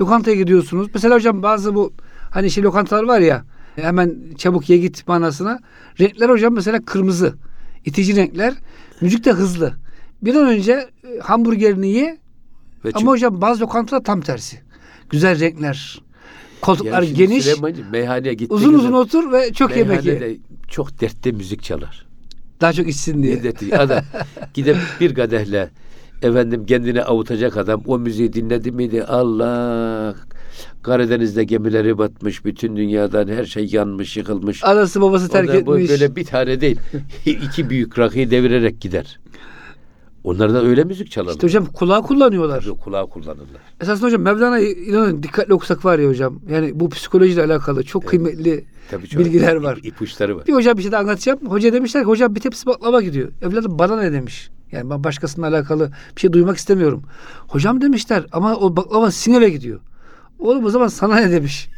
Lokantaya 0.00 0.36
gidiyorsunuz. 0.36 0.88
Mesela 0.94 1.14
hocam 1.14 1.42
bazı 1.42 1.74
bu 1.74 1.92
hani 2.30 2.50
şey 2.50 2.64
lokantalar 2.64 3.02
var 3.02 3.20
ya 3.20 3.44
hemen 3.76 4.16
çabuk 4.38 4.70
ye 4.70 4.78
git 4.78 5.08
manasına. 5.08 5.58
Renkler 6.00 6.28
hocam 6.28 6.54
mesela 6.54 6.84
kırmızı. 6.84 7.34
itici 7.84 8.16
renkler. 8.16 8.54
Müzik 9.00 9.24
de 9.24 9.32
hızlı. 9.32 9.72
Bir 10.22 10.34
an 10.34 10.46
önce 10.46 10.72
e, 10.72 11.18
hamburgerini 11.18 11.88
ye 11.88 12.18
Ve 12.84 12.90
ama 12.94 13.10
hocam 13.10 13.40
bazı 13.40 13.60
lokantalar 13.62 14.04
tam 14.04 14.20
tersi. 14.20 14.60
Güzel 15.10 15.40
renkler. 15.40 16.02
Koltuklar 16.60 17.02
Yani 17.02 17.14
geniç. 17.14 17.44
Süleymancığım, 17.44 17.90
meyhaneye 17.90 18.34
gittiğiniz 18.34 18.64
Uzun 18.66 18.78
uzun 18.78 18.92
otur 18.92 19.32
ve 19.32 19.52
çok 19.52 19.76
yemek 19.76 20.04
ye. 20.04 20.36
çok 20.68 21.00
dertli 21.00 21.32
müzik 21.32 21.62
çalar. 21.62 22.06
Daha 22.60 22.72
çok 22.72 22.88
içsin 22.88 23.22
diye. 23.22 23.36
Millet 23.36 23.72
adam 23.72 24.00
gidip 24.54 24.76
bir 25.00 25.14
kadehle 25.14 25.70
efendim 26.22 26.66
kendini 26.66 27.02
avutacak 27.02 27.56
adam 27.56 27.82
o 27.86 27.98
müziği 27.98 28.32
dinledi 28.32 28.72
miydi? 28.72 29.04
Allah 29.04 30.14
Karadeniz'de 30.82 31.44
gemileri 31.44 31.98
batmış, 31.98 32.44
bütün 32.44 32.76
dünyadan 32.76 33.28
her 33.28 33.44
şey 33.44 33.66
yanmış, 33.72 34.16
yıkılmış. 34.16 34.64
Anası 34.64 35.00
babası 35.00 35.28
terk 35.28 35.48
Ondan 35.50 35.60
etmiş. 35.60 35.90
böyle 35.90 36.16
bir 36.16 36.24
tane 36.24 36.60
değil, 36.60 36.78
iki 37.26 37.70
büyük 37.70 37.98
rakıyı 37.98 38.30
devirerek 38.30 38.80
gider. 38.80 39.19
Onlardan 40.24 40.66
öyle 40.66 40.84
müzik 40.84 41.10
çalarlar. 41.10 41.32
İşte 41.32 41.46
hocam 41.46 41.66
kulağı 41.66 42.02
kullanıyorlar. 42.02 42.60
Tabii 42.62 42.78
kulağı 42.78 43.06
kullanırlar. 43.10 43.60
Esasında 43.80 44.06
hocam 44.06 44.22
Mevlana'yı 44.22 44.72
inanın 44.72 45.22
dikkatli 45.22 45.54
okusak 45.54 45.84
var 45.84 45.98
ya 45.98 46.08
hocam. 46.08 46.40
Yani 46.48 46.80
bu 46.80 46.90
psikolojiyle 46.90 47.44
alakalı 47.44 47.82
çok 47.82 48.06
kıymetli 48.06 48.64
Tabii 48.90 49.08
çok 49.08 49.20
bilgiler 49.20 49.56
var. 49.56 49.78
ipuçları 49.82 50.36
var. 50.36 50.46
Bir 50.46 50.52
hocam 50.52 50.76
bir 50.76 50.82
şey 50.82 50.92
de 50.92 50.96
anlatacağım. 50.96 51.38
Hoca 51.46 51.72
demişler 51.72 52.02
ki 52.02 52.06
hocam 52.08 52.34
bir 52.34 52.40
tepsi 52.40 52.66
baklava 52.66 53.02
gidiyor. 53.02 53.28
Evladım 53.42 53.78
bana 53.78 54.00
ne 54.00 54.12
demiş. 54.12 54.50
Yani 54.72 54.90
ben 54.90 55.04
başkasının 55.04 55.46
alakalı 55.46 55.90
bir 56.16 56.20
şey 56.20 56.32
duymak 56.32 56.56
istemiyorum. 56.56 57.02
Hocam 57.48 57.80
demişler 57.80 58.26
ama 58.32 58.56
o 58.56 58.76
baklava 58.76 59.10
sizin 59.10 59.34
eve 59.34 59.48
gidiyor. 59.50 59.80
Oğlum 60.38 60.64
o 60.64 60.70
zaman 60.70 60.88
sana 60.88 61.16
ne 61.16 61.30
demiş. 61.30 61.68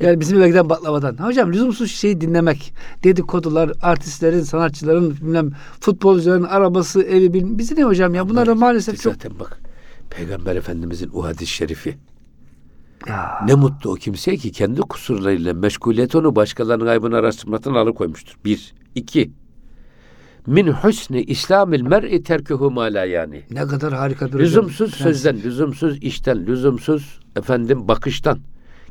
Yani 0.00 0.20
bizim 0.20 0.46
giden 0.46 0.68
baklavadan. 0.68 1.16
Hocam 1.16 1.52
lüzumsuz 1.52 1.90
şeyi 1.90 2.20
dinlemek. 2.20 2.74
Dedikodular, 3.04 3.72
artistlerin, 3.82 4.40
sanatçıların, 4.40 5.16
bilmem 5.16 5.50
futbolcuların 5.80 6.42
arabası, 6.42 7.02
evi 7.02 7.32
bilmem. 7.32 7.58
Bizi 7.58 7.76
ne 7.76 7.84
hocam 7.84 8.14
ya? 8.14 8.28
Bunlar 8.28 8.46
da 8.46 8.54
maalesef 8.54 9.02
çok... 9.02 9.12
Zaten 9.12 9.32
bak 9.40 9.60
Peygamber 10.10 10.56
Efendimizin 10.56 11.10
o 11.14 11.24
hadis-i 11.24 11.46
şerifi 11.46 11.98
Ya. 13.06 13.40
Ne 13.46 13.54
mutlu 13.54 13.90
o 13.90 13.94
kimseye 13.94 14.36
ki 14.36 14.52
kendi 14.52 14.80
kusurlarıyla 14.80 15.54
meşguliyet 15.54 16.14
onu 16.14 16.36
başkalarının 16.36 16.86
aybını 16.86 17.16
araştırmaktan 17.16 17.74
alıkoymuştur. 17.74 18.34
Bir. 18.44 18.74
iki. 18.94 19.30
Min 20.46 20.66
husni 20.66 21.22
İslamil 21.22 21.82
mer'i 21.82 22.22
terkuhu 22.22 22.70
ma 22.70 22.82
la 22.82 23.04
yani. 23.04 23.42
Ne 23.50 23.66
kadar 23.66 23.92
harika 23.92 24.26
bir 24.26 24.32
hocam. 24.32 24.44
Lüzumsuz 24.44 24.90
Prens. 24.90 25.02
sözden, 25.02 25.36
lüzumsuz 25.36 26.02
işten, 26.02 26.46
lüzumsuz 26.46 27.20
efendim 27.36 27.88
bakıştan 27.88 28.38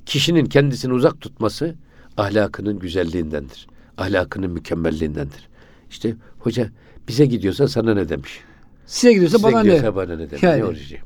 kişinin 0.05 0.45
kendisini 0.45 0.93
uzak 0.93 1.21
tutması 1.21 1.75
ahlakının 2.17 2.79
güzelliğindendir. 2.79 3.67
Ahlakının 3.97 4.51
mükemmelliğindendir. 4.51 5.49
İşte 5.89 6.15
hoca 6.39 6.69
bize 7.07 7.25
gidiyorsa 7.25 7.67
sana 7.67 7.93
ne 7.93 8.09
demiş? 8.09 8.39
Size 8.85 9.13
gidiyorsa 9.13 9.37
Size 9.37 9.51
bana 9.51 9.61
gidiyorsa 9.61 9.85
ne? 9.85 9.95
bana 9.95 10.15
ne 10.15 10.29
demiş? 10.29 10.43
Yani. 10.43 10.59
Ne 10.59 10.65
olacak? 10.65 11.01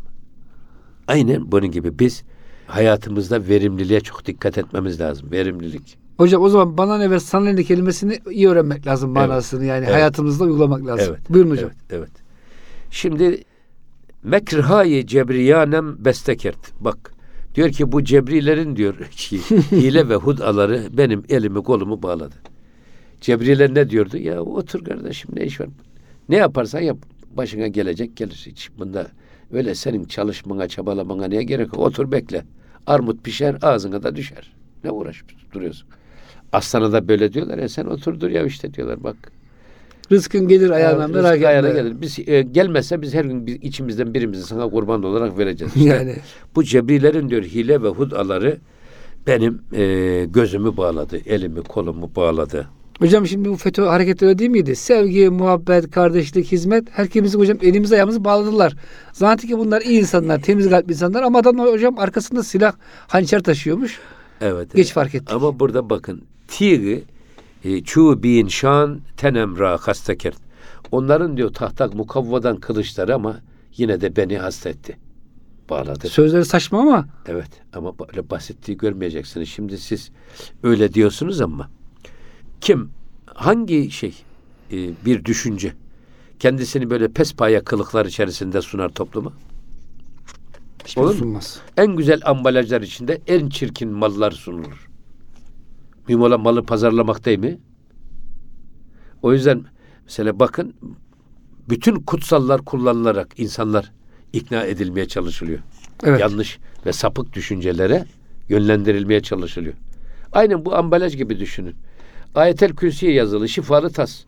Aynen 1.08 1.52
bunun 1.52 1.72
gibi 1.72 2.00
biz 2.00 2.24
hayatımızda 2.68 3.48
verimliliğe 3.48 4.00
çok 4.02 4.26
dikkat 4.26 4.58
etmemiz 4.58 5.00
lazım. 5.02 5.32
Verimlilik. 5.32 5.98
Hocam 6.18 6.42
o 6.42 6.50
zaman 6.50 6.78
bana 6.78 6.98
ne 6.98 7.12
ve 7.12 7.20
sana 7.20 7.50
ne 7.50 7.64
kelimesini 7.64 8.20
iyi 8.32 8.50
öğrenmek 8.50 8.88
lazım 8.88 9.18
Evet. 9.18 9.28
manasını 9.30 9.66
yani 9.66 9.86
Evet. 9.86 9.96
hayatımızda 9.96 10.44
uygulamak 10.44 10.86
lazım. 10.86 11.16
Evet. 11.18 11.30
Buyurun 11.30 11.50
hocam. 11.52 11.70
Evet, 11.70 11.78
evet. 11.90 12.12
Şimdi 12.92 13.44
mekrhayi 14.24 15.08
cebriyanem 15.08 16.06
bestekert. 16.06 16.58
Bak 16.80 17.13
diyor 17.56 17.70
ki 17.70 17.92
bu 17.92 18.04
cebrilerin 18.04 18.76
diyor 18.76 18.96
ki 19.12 19.38
hile 19.72 20.10
ve 20.10 20.16
hudaları 20.16 20.84
benim 20.98 21.24
elimi 21.30 21.64
kolumu 21.64 22.04
bağladı. 22.04 22.36
Cebriler 23.22 23.74
ne 23.76 23.90
diyordu? 23.90 24.18
Ya 24.18 24.42
otur 24.42 24.86
kardeşim 24.86 25.32
ne 25.36 25.46
iş 25.46 25.60
var? 25.62 25.70
Ne 26.30 26.36
yaparsan 26.36 26.80
yap. 26.80 26.98
Başına 27.38 27.68
gelecek 27.68 28.18
gelir 28.18 28.44
hiç. 28.46 28.70
Bunda 28.78 29.08
öyle 29.52 29.76
senin 29.76 30.06
çalışmana 30.06 30.68
çabalamana 30.68 31.28
neye 31.28 31.44
gerek 31.44 31.68
yok. 31.68 31.78
Otur 31.78 32.12
bekle. 32.12 32.46
Armut 32.88 33.24
pişer 33.24 33.58
ağzına 33.62 34.04
da 34.04 34.16
düşer. 34.16 34.54
Ne 34.84 34.92
uğraşıp 34.92 35.28
duruyorsun? 35.54 35.88
Aslana 36.52 36.92
da 36.92 37.08
böyle 37.08 37.34
diyorlar 37.34 37.58
ya 37.58 37.70
sen 37.70 37.86
otur 37.86 38.20
dur 38.20 38.30
ya 38.30 38.46
işte 38.46 38.74
diyorlar 38.74 39.04
bak. 39.04 39.32
Rızkın 40.14 40.48
gelir 40.48 40.70
ayağına 40.70 41.02
Ya, 41.02 41.08
merak 41.08 41.34
rızkı 41.34 41.48
ayağına 41.48 41.68
etme. 41.68 41.82
gelir. 41.82 42.02
Biz 42.02 42.20
e, 42.28 42.42
gelmezse 42.42 43.02
biz 43.02 43.14
her 43.14 43.26
gün 43.26 43.48
biz, 43.48 43.56
içimizden 43.56 44.14
birimizi 44.14 44.44
sana 44.44 44.70
kurban 44.70 45.04
olarak 45.04 45.38
vereceğiz. 45.38 45.76
İşte 45.76 45.90
Yani 45.90 46.16
bu 46.56 46.64
cebrilerin 46.64 47.30
diyor 47.30 47.44
hile 47.44 47.84
ve 47.84 47.88
hudaları 47.88 48.58
benim 49.28 49.62
e, 49.74 50.26
gözümü 50.26 50.78
bağladı, 50.78 51.18
elimi 51.26 51.62
kolumu 51.62 52.12
bağladı. 52.16 52.68
hocam 53.00 53.28
şimdi 53.28 53.50
bu 53.50 53.56
FETÖ 53.58 53.82
hareketleri 53.84 54.38
değil 54.40 54.50
miydi? 54.50 54.76
Sevgi, 54.76 55.30
muhabbet, 55.30 55.92
kardeşlik, 55.92 56.52
hizmet 56.52 56.84
herkesi 56.92 57.38
hocam 57.38 57.58
elimizi 57.62 57.96
ayağımızı 57.96 58.24
bağladılar. 58.24 58.76
Zannettik 59.14 59.50
ki 59.50 59.58
bunlar 59.58 59.82
iyi 59.82 60.00
insanlar, 60.00 60.42
temiz 60.42 60.70
kalpli 60.70 60.92
insanlar 60.94 61.24
ama 61.24 61.40
adamlar 61.40 61.72
hocam 61.72 62.00
arkasında 62.00 62.44
silah, 62.44 62.74
hançer 63.08 63.44
taşıyormuş. 63.44 64.00
Evet. 64.42 64.74
Geç 64.76 64.86
evet. 64.86 64.94
fark 64.94 65.16
ettik. 65.16 65.32
Ama 65.32 65.60
burada 65.60 65.90
bakın 65.90 66.22
tiri 66.48 66.94
e, 66.94 67.04
çu 67.84 68.24
bin 68.24 68.48
şan 68.48 69.02
tenemra 69.18 69.78
hastekert. 69.78 70.38
Onların 70.92 71.38
diyor 71.38 71.54
tahtak 71.54 71.94
mukavvadan 71.94 72.58
kılıçları 72.58 73.16
ama 73.16 73.42
yine 73.78 74.02
de 74.02 74.16
beni 74.16 74.38
hastetti. 74.38 74.98
Bağladı. 75.70 76.08
Sözleri 76.08 76.46
saçma 76.46 76.80
ama 76.80 77.08
Evet 77.28 77.50
ama 77.74 78.00
böyle 78.00 78.30
basitliği 78.30 78.78
görmeyeceksiniz. 78.78 79.50
Şimdi 79.50 79.78
siz 79.78 80.12
öyle 80.64 80.94
diyorsunuz 80.94 81.42
ama 81.42 81.70
kim 82.62 82.90
hangi 83.26 83.92
şey 83.92 84.14
e, 84.72 84.90
bir 85.06 85.26
düşünce 85.26 85.74
kendisini 86.40 86.90
böyle 86.90 87.08
pespaya 87.08 87.64
kılıklar 87.64 88.06
içerisinde 88.06 88.62
sunar 88.62 88.90
topluma? 88.90 89.34
hiçbir 90.86 91.02
Olur 91.02 91.16
sunmaz. 91.16 91.60
En 91.78 91.96
güzel 91.96 92.22
ambalajlar 92.26 92.82
içinde 92.82 93.22
en 93.28 93.50
çirkin 93.50 93.90
mallar 93.90 94.32
sunulur. 94.32 94.90
Mühim 96.08 96.22
olan 96.22 96.42
malı 96.42 96.64
pazarlamak 96.64 97.26
değil 97.26 97.40
mi? 97.40 97.58
O 99.22 99.34
yüzden 99.34 99.64
mesela 100.06 100.40
bakın 100.40 100.74
bütün 101.70 101.96
kutsallar 101.96 102.62
kullanılarak 102.62 103.40
insanlar 103.40 103.92
ikna 104.34 104.64
edilmeye 104.64 105.08
çalışılıyor. 105.08 105.60
Evet. 106.04 106.20
Yanlış 106.20 106.60
ve 106.86 106.94
sapık 106.94 107.34
düşüncelere 107.34 108.06
yönlendirilmeye 108.50 109.22
çalışılıyor. 109.22 109.74
Aynen 110.32 110.66
bu 110.66 110.76
ambalaj 110.76 111.18
gibi 111.18 111.40
düşünün. 111.40 111.76
Ayetel 112.36 112.74
Kürsi'ye 112.74 113.14
yazılı 113.14 113.50
şifalı 113.50 113.90
tas. 113.90 114.24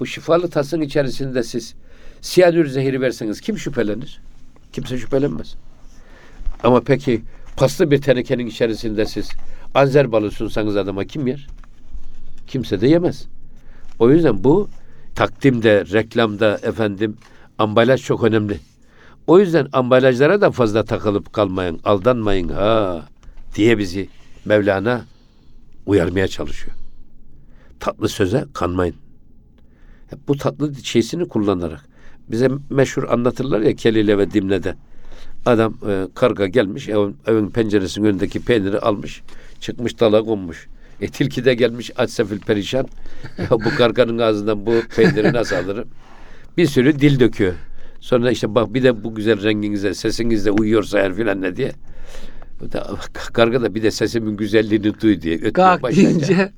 Bu 0.00 0.06
şifalı 0.06 0.50
tasın 0.50 0.80
içerisinde 0.80 1.42
siz 1.42 1.74
siyanür 2.20 2.66
zehri 2.66 3.00
verseniz 3.00 3.40
kim 3.40 3.58
şüphelenir? 3.58 4.20
Kimse 4.72 4.98
şüphelenmez. 4.98 5.54
Ama 6.62 6.80
peki 6.80 7.22
paslı 7.56 7.90
bir 7.90 8.00
tenekenin 8.02 8.46
içerisinde 8.46 9.06
siz 9.06 9.28
anzer 9.74 10.12
balı 10.12 10.30
sunsanız 10.30 10.76
adama 10.76 11.04
kim 11.04 11.26
yer? 11.26 11.46
Kimse 12.46 12.80
de 12.80 12.86
yemez. 12.86 13.26
O 13.98 14.10
yüzden 14.10 14.44
bu 14.44 14.68
takdimde, 15.14 15.84
reklamda 15.92 16.58
efendim 16.62 17.16
ambalaj 17.58 18.02
çok 18.02 18.24
önemli. 18.24 18.60
O 19.26 19.38
yüzden 19.38 19.68
ambalajlara 19.72 20.40
da 20.40 20.50
fazla 20.50 20.84
takılıp 20.84 21.32
kalmayın, 21.32 21.80
aldanmayın 21.84 22.48
ha 22.48 23.06
diye 23.54 23.78
bizi 23.78 24.08
Mevlana 24.44 25.04
uyarmaya 25.86 26.28
çalışıyor. 26.28 26.76
Tatlı 27.80 28.08
söze 28.08 28.44
kanmayın. 28.52 28.94
Hep 30.10 30.28
bu 30.28 30.36
tatlı 30.36 30.74
şeysini 30.74 31.28
kullanarak. 31.28 31.84
Bize 32.28 32.50
meşhur 32.70 33.04
anlatırlar 33.08 33.60
ya 33.60 33.74
Kelile 33.74 34.18
ve 34.18 34.30
Dimne'de. 34.30 34.74
Adam 35.46 35.74
e, 35.88 36.08
karga 36.14 36.46
gelmiş 36.46 36.88
evin, 36.88 37.16
evin 37.26 37.50
penceresinin 37.50 38.06
önündeki 38.06 38.44
peyniri 38.44 38.78
almış 38.78 39.22
çıkmış 39.60 40.00
dala 40.00 40.22
konmuş. 40.22 40.66
E 41.00 41.08
tilki 41.08 41.44
de 41.44 41.54
gelmiş 41.54 41.90
aç 41.96 42.10
sefil 42.10 42.38
perişan. 42.38 42.88
bu 43.50 43.76
karganın 43.78 44.18
ağzından 44.18 44.66
bu 44.66 44.74
peyniri 44.96 45.32
nasıl 45.32 45.56
alırım? 45.56 45.88
Bir 46.56 46.66
sürü 46.66 47.00
dil 47.00 47.20
döküyor. 47.20 47.54
Sonra 48.00 48.30
işte 48.30 48.54
bak 48.54 48.74
bir 48.74 48.82
de 48.82 49.04
bu 49.04 49.14
güzel 49.14 49.42
renginize 49.42 49.94
sesinizle 49.94 50.50
uyuyorsa 50.50 50.98
eğer 50.98 51.14
filan 51.14 51.42
ne 51.42 51.56
diye. 51.56 51.72
Bu 52.60 52.72
da, 52.72 52.86
karga 53.32 53.62
da 53.62 53.74
bir 53.74 53.82
de 53.82 53.90
sesimin 53.90 54.36
güzelliğini 54.36 55.00
duy 55.00 55.22
diye 55.22 55.52
Kalk 55.52 55.82
başlayınca 55.82 56.28
deyince 56.28 56.52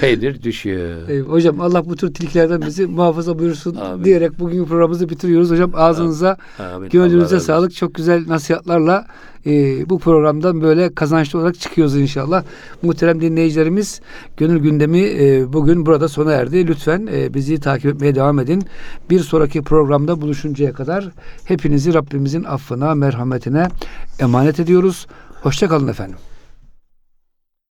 peynir 0.00 0.42
düşüyor. 0.42 1.08
e, 1.08 1.20
hocam 1.20 1.60
Allah 1.60 1.86
bu 1.86 1.96
tür 1.96 2.14
tilkilerden 2.14 2.60
bizi 2.66 2.86
muhafaza 2.96 3.38
buyursun 3.38 3.74
Amin. 3.76 4.04
diyerek 4.04 4.38
bugün 4.38 4.64
programımızı 4.64 5.08
bitiriyoruz. 5.08 5.50
Hocam 5.50 5.70
ağzınıza 5.74 6.36
Amin. 6.58 6.68
Allah 6.78 6.86
Gönlünüze 6.86 7.34
olsun. 7.36 7.46
sağlık. 7.46 7.74
Çok 7.74 7.94
güzel 7.94 8.24
nasihatlarla 8.28 9.06
e, 9.46 9.50
bu 9.90 9.98
programdan 9.98 10.62
böyle 10.62 10.94
kazançlı 10.94 11.38
olarak 11.38 11.60
çıkıyoruz 11.60 11.96
inşallah. 11.96 12.44
Muhterem 12.82 13.20
dinleyicilerimiz 13.20 14.00
Gönül 14.36 14.58
Gündemi 14.58 15.00
e, 15.00 15.52
bugün 15.52 15.86
burada 15.86 16.08
sona 16.08 16.32
erdi. 16.32 16.66
Lütfen 16.66 17.08
e, 17.12 17.34
bizi 17.34 17.60
takip 17.60 17.86
etmeye 17.94 18.14
devam 18.14 18.38
edin. 18.38 18.62
Bir 19.10 19.20
sonraki 19.20 19.62
programda 19.62 20.20
buluşuncaya 20.20 20.72
kadar 20.72 21.08
hepinizi 21.44 21.94
Rabbimizin 21.94 22.44
affına, 22.44 22.94
merhametine 22.94 23.68
emanet 24.20 24.60
ediyoruz. 24.60 25.06
Hoşçakalın 25.42 25.88
efendim. 25.88 26.16